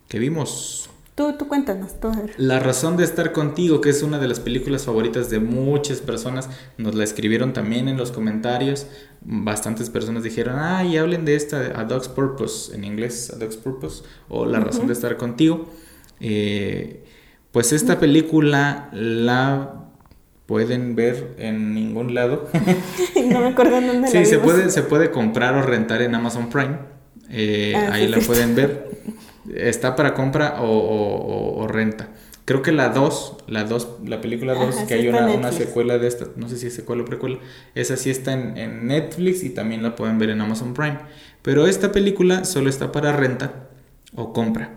[0.07, 0.89] Que vimos.
[1.15, 2.11] Tú, tú cuéntanos, tú.
[2.37, 6.49] La razón de estar contigo, que es una de las películas favoritas de muchas personas,
[6.77, 8.87] nos la escribieron también en los comentarios.
[9.27, 14.03] Bastantes personas dijeron, ay, hablen de esta, A Dog's Purpose, en inglés, A Dog's Purpose,
[14.29, 15.67] o La razón de estar contigo.
[16.19, 17.03] Eh,
[17.51, 19.85] pues esta película la
[20.45, 22.49] pueden ver en ningún lado.
[23.29, 26.77] no me acuerdo dónde Sí, se puede, se puede comprar o rentar en Amazon Prime.
[27.29, 28.89] Eh, ah, ahí la pueden ver
[29.53, 32.09] está para compra o, renta.
[32.45, 36.27] Creo que la 2, la 2, la película 2, que hay una, secuela de esta,
[36.35, 37.39] no sé si es secuela o precuela,
[37.73, 40.99] esa sí está en, Netflix y también la pueden ver en Amazon Prime.
[41.41, 43.69] Pero esta película solo está para renta
[44.13, 44.75] o compra.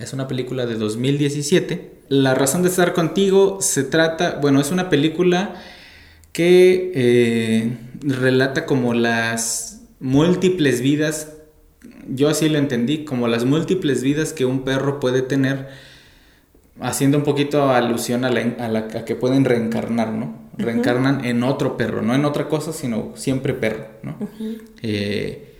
[0.00, 1.92] Es una película de 2017.
[2.08, 5.54] La razón de estar contigo se trata, bueno, es una película
[6.32, 11.28] que eh, relata como las múltiples vidas
[12.08, 15.68] yo así lo entendí, como las múltiples vidas que un perro puede tener,
[16.82, 20.42] haciendo un poquito alusión a, la, que pueden reencarnar, ¿no?
[20.58, 24.16] Reencarnan en otro perro, no en otra cosa, sino siempre perro, ¿no?
[24.82, 25.54] Eh,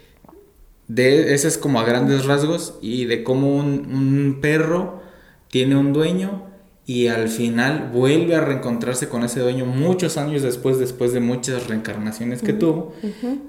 [0.89, 5.01] de, ese es como a grandes rasgos y de cómo un perro
[5.49, 6.53] tiene un dueño
[6.85, 11.69] y al final vuelve a reencontrarse con ese dueño muchos años después, después de muchas
[11.69, 12.93] reencarnaciones que tuvo.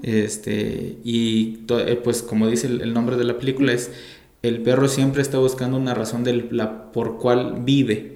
[0.02, 3.90] Este, y eh, pues como dice el, nombre de la película es,
[4.44, 8.12] el perro siempre está buscando una razón de la, por cual vive.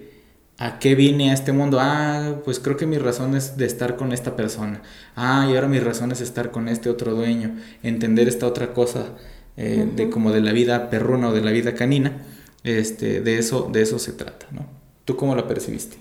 [0.58, 1.78] ¿A qué viene a este mundo?
[1.80, 4.82] Ah, pues creo que mi razón es de estar con esta persona.
[5.16, 7.56] Ah, y ahora mi razón es estar con este otro dueño.
[7.82, 9.06] Entender esta otra cosa
[9.56, 12.18] eh, de como de la vida perruna o de la vida canina.
[12.62, 14.66] este, de eso, de eso se trata, ¿no?
[15.06, 15.96] ¿Tú cómo la percibiste?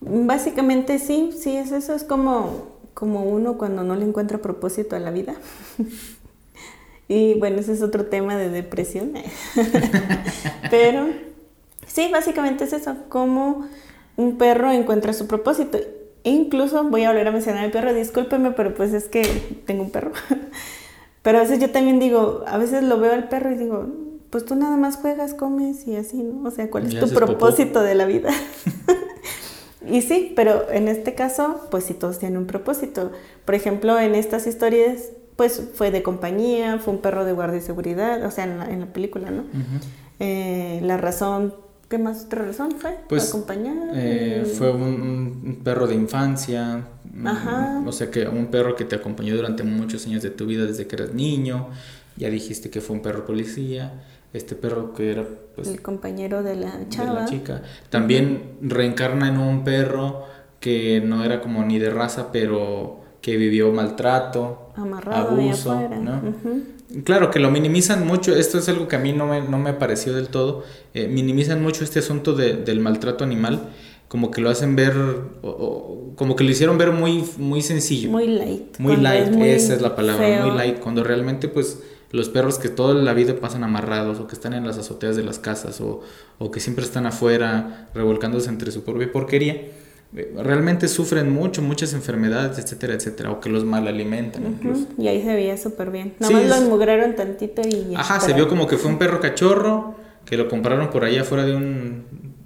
[0.00, 5.00] Básicamente sí, sí, es eso, es como, como uno cuando no le encuentra propósito a
[5.00, 5.34] la vida.
[7.08, 9.14] y bueno, ese es otro tema de depresión.
[10.70, 11.08] Pero
[11.86, 13.66] sí, básicamente es eso, como
[14.16, 15.78] un perro encuentra su propósito.
[16.24, 19.22] E incluso voy a volver a mencionar al perro, discúlpeme, pero pues es que
[19.64, 20.12] tengo un perro.
[21.22, 23.86] Pero a veces yo también digo, a veces lo veo al perro y digo,
[24.30, 26.48] pues tú nada más juegas, comes y así, ¿no?
[26.48, 28.30] O sea, ¿cuál es tu propósito de la vida?
[29.86, 33.12] y sí, pero en este caso, pues sí, todos tienen un propósito.
[33.44, 37.60] Por ejemplo, en estas historias, pues fue de compañía, fue un perro de guardia y
[37.60, 39.44] seguridad, o sea, en la, película, ¿no?
[40.18, 41.54] Eh, la razón
[41.88, 42.98] ¿Qué más otra razón fue?
[43.08, 43.92] Pues, acompañar.
[43.94, 46.84] Eh, fue un, perro de infancia.
[47.14, 47.82] Mm, Ajá.
[47.86, 50.86] O sea, que un perro que te acompañó durante muchos años de tu vida desde
[50.86, 51.68] que eras niño.
[52.16, 54.02] Ya dijiste que fue un perro policía.
[54.34, 55.24] Este perro que era.
[55.54, 57.14] Pues, el compañero de la chava.
[57.14, 57.62] De la chica.
[57.88, 60.26] También reencarna en un perro
[60.60, 66.22] que no era como ni de raza, pero que vivió maltrato, Amarrado abuso, ¿no?
[67.04, 69.74] Claro, que lo minimizan mucho, esto es algo que a mí no me, no me
[69.74, 70.64] pareció del todo,
[70.94, 73.68] eh, minimizan mucho este asunto de, del maltrato animal,
[74.08, 74.94] como que lo hacen ver,
[76.16, 78.08] como que lo hicieron ver muy, muy sencillo.
[78.08, 78.78] Muy light.
[78.78, 82.94] Muy light, esa es la palabra, muy light, cuando realmente pues los perros que toda
[82.94, 86.00] la vida pasan amarrados o que están en las azoteas de las casas o,
[86.38, 89.66] o que siempre están afuera revolcándose entre su propia porquería,
[90.12, 94.86] realmente sufren mucho, muchas enfermedades, etcétera, etcétera, o que los mal alimentan incluso.
[94.96, 96.14] Y ahí se veía súper bien.
[96.18, 97.94] Nada más lo enmugraron tantito y...
[97.94, 101.44] Ajá, se vio como que fue un perro cachorro, que lo compraron por allá fuera
[101.44, 102.04] de un...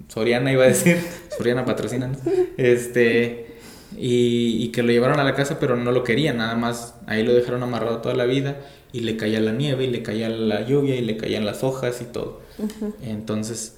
[0.09, 0.97] Soriana iba a decir,
[1.37, 2.11] Soriana patrocina,
[2.57, 3.49] Este...
[3.95, 7.23] Y, y, que lo llevaron a la casa pero no lo querían, nada más ahí
[7.23, 8.57] lo dejaron amarrado toda la vida
[8.91, 12.01] y le caía la nieve y le caía la lluvia y le caían las hojas
[12.01, 12.41] y todo.
[13.03, 13.77] Entonces,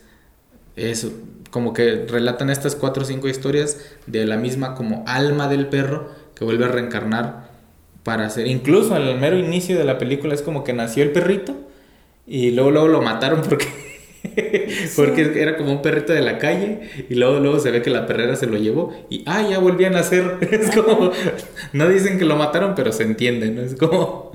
[0.75, 1.11] eso,
[1.49, 6.09] como que relatan estas cuatro o cinco historias de la misma como alma del perro
[6.35, 7.49] que vuelve a reencarnar
[8.03, 11.55] para ser, incluso al mero inicio de la película es como que nació el perrito
[12.27, 13.67] y luego, luego lo mataron porque,
[14.95, 18.05] porque era como un perrito de la calle y luego, luego se ve que la
[18.05, 21.11] perrera se lo llevó y ah, ya volvían a nacer, es como,
[21.73, 23.61] no dicen que lo mataron pero se entiende, ¿no?
[23.61, 24.31] Es como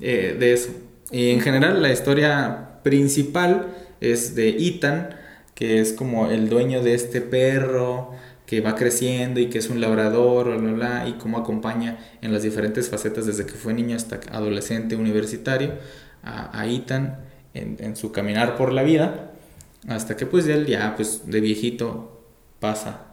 [0.00, 0.70] eh, de eso.
[1.10, 5.17] Y en general la historia principal es de Ethan,
[5.58, 8.12] que es como el dueño de este perro
[8.46, 10.56] que va creciendo y que es un labrador,
[11.04, 15.72] y cómo acompaña en las diferentes facetas desde que fue niño hasta adolescente, universitario,
[16.22, 17.18] a, a Ethan
[17.54, 19.32] en, su caminar por la vida,
[19.88, 22.22] hasta que pues él ya pues de viejito
[22.60, 23.06] pasa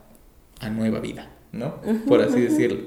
[0.60, 1.82] a nueva vida, ¿no?
[2.08, 2.84] Por así decirlo.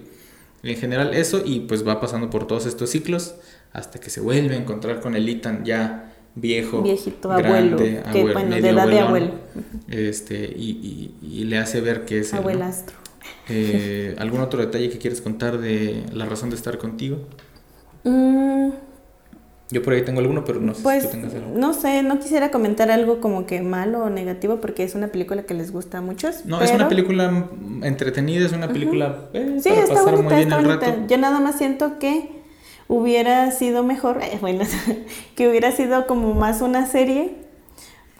[0.62, 3.34] En general eso y pues va pasando por todos estos ciclos
[3.72, 6.07] hasta que se vuelve a encontrar con el Ethan ya
[6.40, 9.30] viejo, viejito, abuelo, que, bueno, de edad de abuelo.
[9.88, 12.34] Este, y, y, le hace ver que es...
[12.34, 12.96] Abuelastro.
[13.48, 17.18] Eh, ¿Algún otro detalle que quieres contar de la razón de estar contigo?
[18.04, 18.70] Mm.
[19.70, 21.58] Yo por ahí tengo alguno, pero no sé pues, si tú tengas algo.
[21.58, 25.42] No sé, no quisiera comentar algo como que malo o negativo porque es una película
[25.42, 26.46] que les gusta a muchos.
[26.46, 27.48] No, es una película
[27.82, 30.86] entretenida, es una película eh, sí, para está pasar muy bien el rato.
[31.06, 32.37] Yo nada más siento que
[32.88, 34.64] hubiera sido mejor, eh, bueno,
[35.36, 37.36] que hubiera sido como más una serie,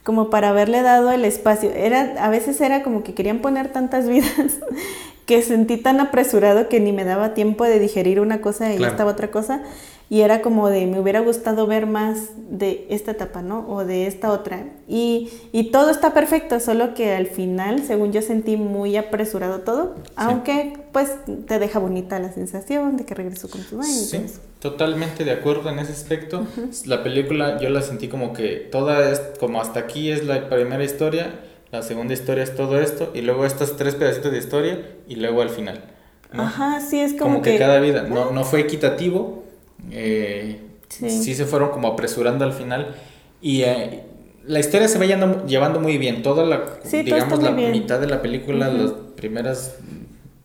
[0.05, 1.71] como para haberle dado el espacio.
[1.71, 4.59] Era, a veces era como que querían poner tantas vidas
[5.27, 9.11] que sentí tan apresurado que ni me daba tiempo de digerir una cosa y estaba
[9.11, 9.63] otra cosa
[10.11, 13.69] y era como de me hubiera gustado ver más de esta etapa, ¿no?
[13.69, 14.65] O de esta otra.
[14.87, 19.97] Y, y todo está perfecto, solo que al final, según yo sentí muy apresurado todo,
[20.17, 21.13] aunque pues
[21.47, 23.93] te deja bonita la sensación de que regresó con tu dueño.
[23.93, 24.25] Sí,
[24.61, 26.47] totalmente de acuerdo en ese aspecto.
[26.87, 30.83] La película yo la sentí como que toda es, como hasta aquí es la primera
[30.85, 31.41] historia,
[31.71, 35.43] la segunda historia es todo esto, y luego estos tres pedacitos de historia, y luego
[35.43, 35.85] al final.
[36.33, 39.45] Ajá, sí, es como, como que, cada vida, no, no fue equitativo,
[39.91, 41.35] eh, sí.
[41.35, 42.95] se fueron como apresurando al final.
[43.41, 44.03] Y eh,
[44.47, 46.23] la historia se va llevando, muy bien.
[46.23, 49.77] Toda la, digamos, la mitad de la película, las primeras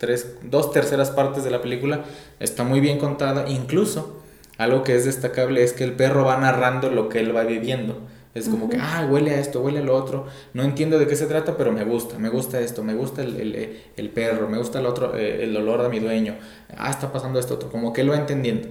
[0.04, 2.04] tres, dos terceras partes de la película,
[2.41, 3.47] está muy bien contada.
[3.47, 4.22] Incluso,
[4.58, 8.01] algo que es destacable es que el perro va narrando lo que él va viviendo.
[8.36, 10.26] Es como que, ah, huele a esto, huele a lo otro.
[10.54, 13.80] No entiendo de qué se trata, pero me gusta, me gusta esto, me gusta el,
[13.95, 16.36] el, perro, me gusta el otro, eh, el olor de mi dueño.
[16.76, 17.70] Ah, está pasando esto otro.
[17.70, 18.68] Como que él va entendiendo.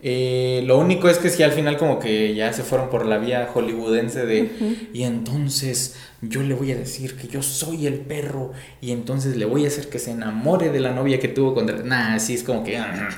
[0.00, 3.18] Eh, lo único es que si al final como que ya se fueron por la
[3.18, 4.48] vía hollywoodense de
[4.92, 9.44] y entonces yo le voy a decir que yo soy el perro y entonces le
[9.44, 11.66] voy a hacer que se enamore de la novia que tuvo con...
[11.88, 12.78] Nah, así es como que...
[12.78, 13.08] Ah,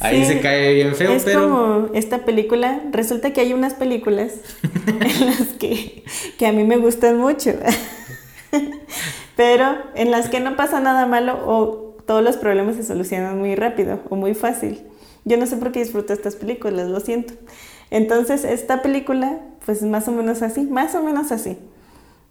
[0.00, 1.48] Ahí se cae bien feo, es pero...
[1.48, 4.32] como esta película, resulta que hay unas películas
[4.86, 6.04] en las que,
[6.38, 7.52] que a mí me gustan mucho,
[9.36, 13.54] pero en las que no pasa nada malo o todos los problemas se solucionan muy
[13.54, 14.80] rápido o muy fácil.
[15.28, 17.34] Yo no sé por qué disfruto estas películas, lo siento.
[17.90, 21.58] Entonces, esta película, pues más o menos así, más o menos así.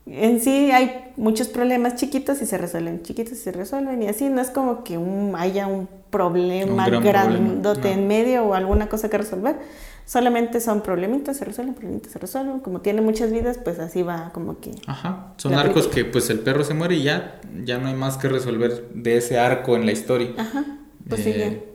[0.05, 4.29] En sí hay muchos problemas chiquitos y se resuelven, chiquitos y se resuelven y así
[4.29, 4.97] no es como que
[5.37, 8.01] haya un problema Un gran grandote problema, no.
[8.01, 9.57] en medio o alguna cosa que resolver.
[10.05, 12.61] Solamente son problemitas, se resuelven, problemitas, se resuelven.
[12.61, 14.71] Como tiene muchas vidas, pues así va como que...
[14.85, 15.95] Ajá, son arcos película.
[15.95, 19.17] que pues el perro se muere y ya, ya no hay más que resolver de
[19.17, 20.29] ese arco en la historia.
[20.37, 20.63] Ajá,
[21.09, 21.66] pues sí, Eh,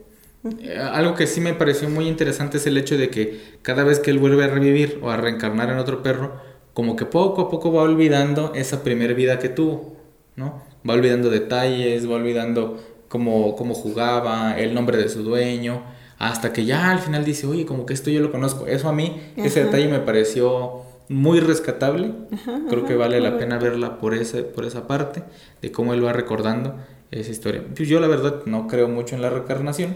[0.61, 3.99] eh, algo que sí me pareció muy interesante es el hecho de que cada vez
[3.99, 6.33] que él vuelve a revivir o a reencarnar en otro perro,
[6.73, 9.95] como que poco a poco va olvidando esa primera vida que tuvo,
[10.35, 10.63] ¿no?
[10.87, 15.83] Va olvidando detalles, va olvidando cómo, cómo jugaba, el nombre de su dueño,
[16.17, 18.67] hasta que ya al final dice, oye, como que esto yo lo conozco.
[18.67, 22.13] Eso a mí, ese detalle me pareció muy rescatable.
[22.31, 25.23] Ajá, Creo ajá, que vale la pena verla por, ese, por esa parte,
[25.61, 26.75] de cómo él va recordando
[27.11, 27.63] esa historia.
[27.75, 29.95] Yo la verdad no creo mucho en la reencarnación.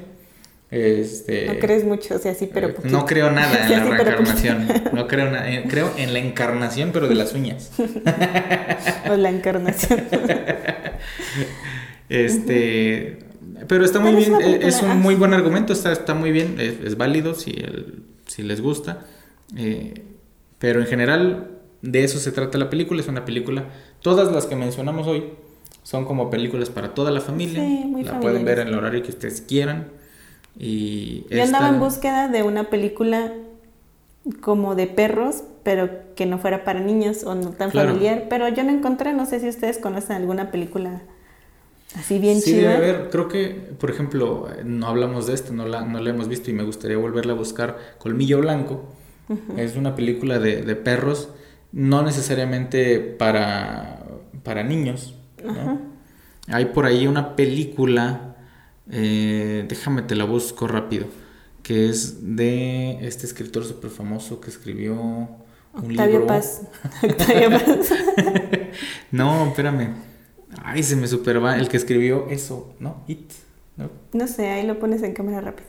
[0.70, 2.93] Este, No crees mucho, o sea, sí, pero eh, poquito.
[2.97, 4.68] no creo nada en Sí, la sí, reencarnación.
[4.93, 5.49] No creo nada.
[5.49, 7.72] eh, Creo en la encarnación, pero de las uñas.
[9.09, 10.01] O la encarnación.
[12.09, 13.20] Este,
[13.68, 14.53] pero está muy Pero bien.
[14.55, 15.74] eh, Es un muy buen argumento.
[15.74, 16.55] Está, está muy bien.
[16.59, 19.05] Es, es válido si, el- si les gusta.
[19.55, 20.03] eh,
[20.59, 21.51] pero en general,
[21.84, 22.99] de eso se trata la película.
[23.01, 23.65] Es una película.
[24.01, 25.26] Todas las que mencionamos hoy
[25.84, 27.61] son como películas para toda la familia.
[27.63, 29.88] Sí, muy la pueden ver en el horario que ustedes quieran.
[30.60, 33.32] Y Yo andaba esta- en búsqueda de una película
[34.41, 37.89] como de perros, pero que no fuera para niños o no tan Claro.
[37.89, 38.26] familiar.
[38.30, 41.01] Pero yo no encontré, no sé si ustedes conocen alguna película
[41.95, 42.72] así bien sí, chida.
[42.74, 43.10] debe haber.
[43.10, 43.49] Creo que,
[43.80, 46.97] por ejemplo, no hablamos de esto, no la, no la hemos visto y me gustaría
[46.97, 47.78] volverla a buscar.
[47.99, 48.86] Colmillo Blanco.
[49.58, 51.30] Es una película de, de perros,
[51.74, 54.05] no necesariamente para,
[54.43, 55.16] para niños.
[55.43, 55.80] ¿no?
[56.47, 58.26] Hay por ahí una película,
[58.92, 61.08] eh, déjame te la busco rápido,
[61.64, 66.28] que es de este escritor súper famoso que escribió un Octavio libro.
[66.28, 66.62] Paz.
[67.04, 67.94] Octavio Paz.
[69.12, 69.96] No, espérame.
[70.64, 71.58] Ay, se me super va.
[71.58, 73.04] El que escribió eso, ¿no?
[73.08, 73.32] It.
[73.76, 73.90] ¿no?
[74.14, 75.68] No sé, ahí lo pones en cámara rápida.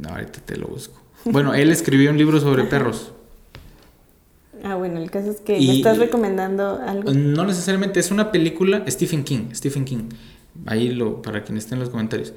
[0.00, 1.00] No, ahorita te lo busco.
[1.24, 3.12] Bueno, él escribió un libro sobre perros.
[4.62, 7.12] Ah, bueno, el caso es que Y- me estás recomendando algo.
[7.12, 8.84] No necesariamente, es una película.
[8.88, 9.52] Stephen King.
[9.54, 10.08] Stephen King.
[10.66, 12.32] Ahí lo, para quien esté en los comentarios.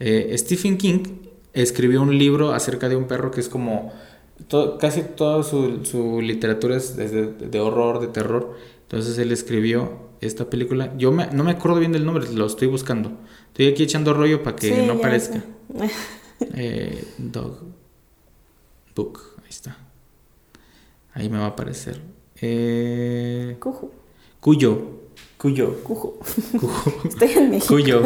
[0.00, 1.00] Eh, Stephen King
[1.52, 3.92] escribió un libro acerca de un perro que es como.
[4.80, 8.56] casi toda su, su literatura es desde de horror, de terror.
[8.82, 10.94] Entonces él escribió esta película.
[10.96, 13.12] Yo me- no me acuerdo bien del nombre, lo estoy buscando.
[13.48, 15.42] Estoy aquí echando rollo para que Sí, no parezca.
[16.54, 17.62] Eh, dog
[18.94, 19.76] Book, ahí está.
[21.14, 22.02] Ahí me va a aparecer.
[22.40, 23.90] Eh, Cujo,
[24.40, 25.05] Cuyo,
[25.46, 26.18] Cuyo, cujo.
[26.58, 26.72] Cuyo,
[27.08, 27.72] Estoy en México.
[27.72, 28.02] Cuyo,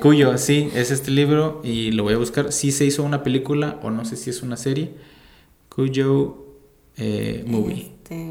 [0.00, 2.52] Cuyo, sí, es este libro y lo voy a buscar.
[2.52, 4.92] Sí se hizo una película o no sé si es una serie.
[5.68, 6.36] Cuyo
[6.96, 7.90] eh, Movie.
[8.04, 8.28] Este,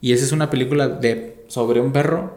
[0.00, 2.35] Y esa es una película de sobre un perro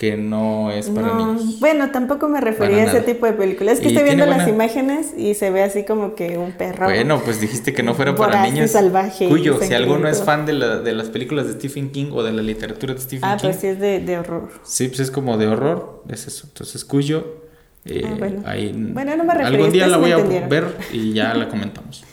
[0.00, 1.60] que no es para no, niños.
[1.60, 3.74] Bueno, tampoco me refería a ese tipo de películas.
[3.74, 6.86] Es que estoy viendo las imágenes y se ve así como que un perro.
[6.86, 8.70] Bueno, pues dijiste que no fuera para niños.
[8.70, 12.22] salvaje Cuyo, si alguno es fan de, la- de las películas de Stephen King o
[12.22, 14.48] de la literatura de Stephen Ah, King, pues sí es de, de horror.
[14.62, 16.46] sí, pues es como de horror, es eso.
[16.48, 17.42] Entonces, Cuyo,
[17.84, 18.42] eh, Ah, bueno.
[18.46, 22.04] ahí- Bueno, no me refería, algún día la voy a ver y ya la comentamos.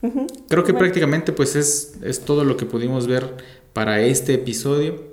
[0.48, 0.78] Creo que Bueno.
[0.78, 3.34] prácticamente pues es, es todo lo que pudimos ver
[3.74, 5.12] para este episodio.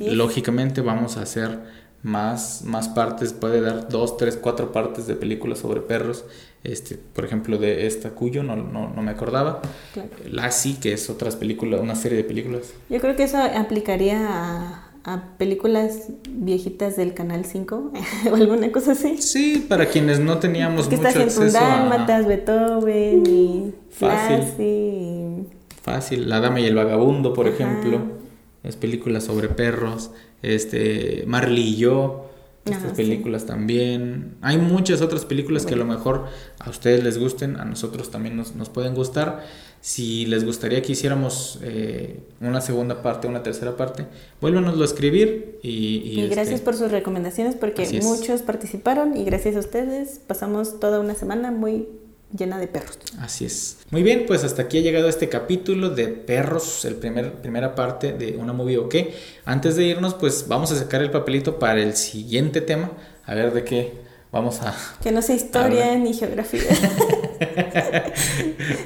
[0.00, 1.58] Lógicamente vamos a hacer
[2.02, 6.24] más, más partes, puede dar dos, tres, cuatro partes de películas sobre perros.
[6.64, 9.62] Este, por ejemplo, de esta Cuyo, no, no, no me acordaba.
[9.94, 10.10] Claro.
[10.30, 12.72] Lassie, que es otras películas, una serie de películas.
[12.88, 17.92] Yo creo que eso aplicaría a, a películas viejitas del Canal 5
[18.30, 19.18] o alguna cosa así.
[19.18, 21.68] Sí, para quienes no teníamos que mucho está siempre acceso a...
[21.68, 24.38] Dálmatas, Beethoven y Fácil.
[24.38, 25.46] Lassie y-
[25.82, 27.54] Fácil, La Dama y el Vagabundo, por Ajá.
[27.56, 28.21] ejemplo.
[28.62, 30.10] Es películas sobre perros.
[30.42, 32.28] Este, Marley y yo.
[32.64, 33.02] Estas Ajá, sí.
[33.02, 34.36] películas también.
[34.40, 36.26] Hay muchas otras películas que a lo mejor
[36.60, 39.44] a ustedes les gusten, a nosotros también nos, nos pueden gustar.
[39.80, 44.06] Si les gustaría que hiciéramos eh, una segunda parte, una tercera parte,
[44.40, 49.24] vuélvanoslo a escribir y, y, Y este, gracias por sus recomendaciones porque muchos participaron y
[49.24, 51.88] gracias a ustedes pasamos toda una semana muy
[52.36, 52.98] llena de perros.
[53.20, 53.78] Así es.
[53.90, 58.12] Muy bien, pues hasta aquí ha llegado este capítulo de Perros, el primer, primera parte
[58.12, 59.14] de una movie o qué.
[59.44, 62.90] Antes de irnos, pues vamos a sacar el papelito para el siguiente tema.
[63.24, 63.92] A ver de qué,
[64.30, 64.74] vamos a...
[65.02, 66.62] Que no sé historia ni geografía.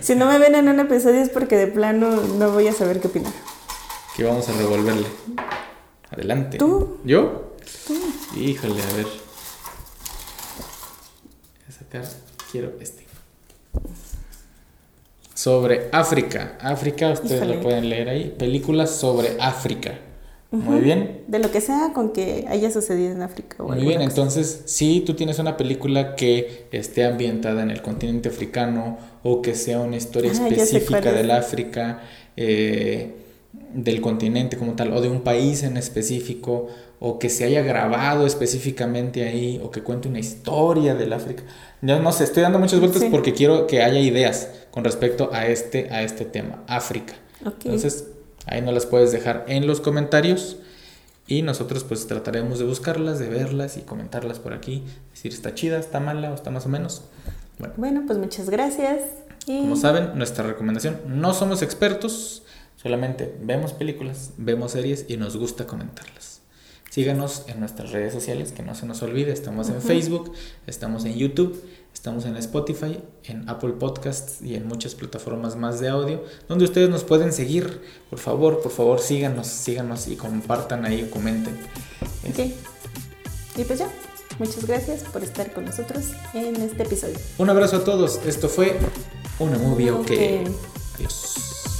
[0.00, 3.00] si no me ven en un episodio es porque de plano no voy a saber
[3.00, 3.32] qué opinar.
[4.16, 5.06] Que vamos a revolverle.
[6.10, 6.58] Adelante.
[6.58, 6.98] ¿Tú?
[7.04, 7.54] ¿Yo?
[8.36, 9.06] Híjole, a ver.
[9.06, 9.14] Voy
[11.68, 12.04] a sacar,
[12.50, 13.05] quiero este.
[15.36, 16.56] Sobre África.
[16.60, 17.54] África, ustedes Híjole.
[17.56, 18.34] lo pueden leer ahí.
[18.38, 19.98] Películas sobre África.
[20.50, 21.20] Muy bien.
[21.26, 23.56] De lo que sea con que haya sucedido en África.
[23.62, 24.04] O Muy bien, cosa.
[24.08, 29.54] entonces si tú tienes una película que esté ambientada en el continente africano o que
[29.54, 31.14] sea una historia Ah, específica es.
[31.16, 32.00] del África,
[32.36, 33.10] eh,
[33.74, 36.68] del continente como tal, o de un país en específico,
[36.98, 41.42] o que se haya grabado específicamente ahí, o que cuente una historia del África.
[41.82, 43.08] Yo no sé, estoy dando muchas vueltas Sí.
[43.10, 47.14] porque quiero que haya ideas con respecto a este, a este tema, África.
[47.46, 47.64] Ok.
[47.64, 48.08] Entonces,
[48.44, 50.58] ahí nos las puedes dejar en los comentarios
[51.26, 55.78] y nosotros pues trataremos de buscarlas, de verlas y comentarlas por aquí, decir está chida,
[55.78, 57.04] está mala o está más o menos.
[57.58, 59.00] Bueno, Bueno, pues muchas gracias.
[59.46, 62.42] Y como saben, nuestra recomendación, no somos expertos,
[62.76, 66.42] solamente vemos películas, vemos series y nos gusta comentarlas.
[66.90, 70.32] Síganos en nuestras redes sociales, que no se nos olvide, estamos en Facebook,
[70.66, 71.62] estamos en YouTube,
[71.96, 76.90] estamos en Spotify, en Apple Podcasts y en muchas plataformas más de audio, donde ustedes
[76.90, 77.80] nos pueden seguir.
[78.10, 81.56] Por favor, por favor, síganos, síganos y compartan ahí o comenten.
[82.28, 82.50] Ok.
[83.56, 83.90] Y pues ya.
[84.38, 87.16] Muchas gracias por estar con nosotros en este episodio.
[87.38, 88.76] Un abrazo a todos, esto fue
[89.38, 90.00] una movie ok.
[90.00, 90.10] Ok.
[90.96, 91.75] Adiós.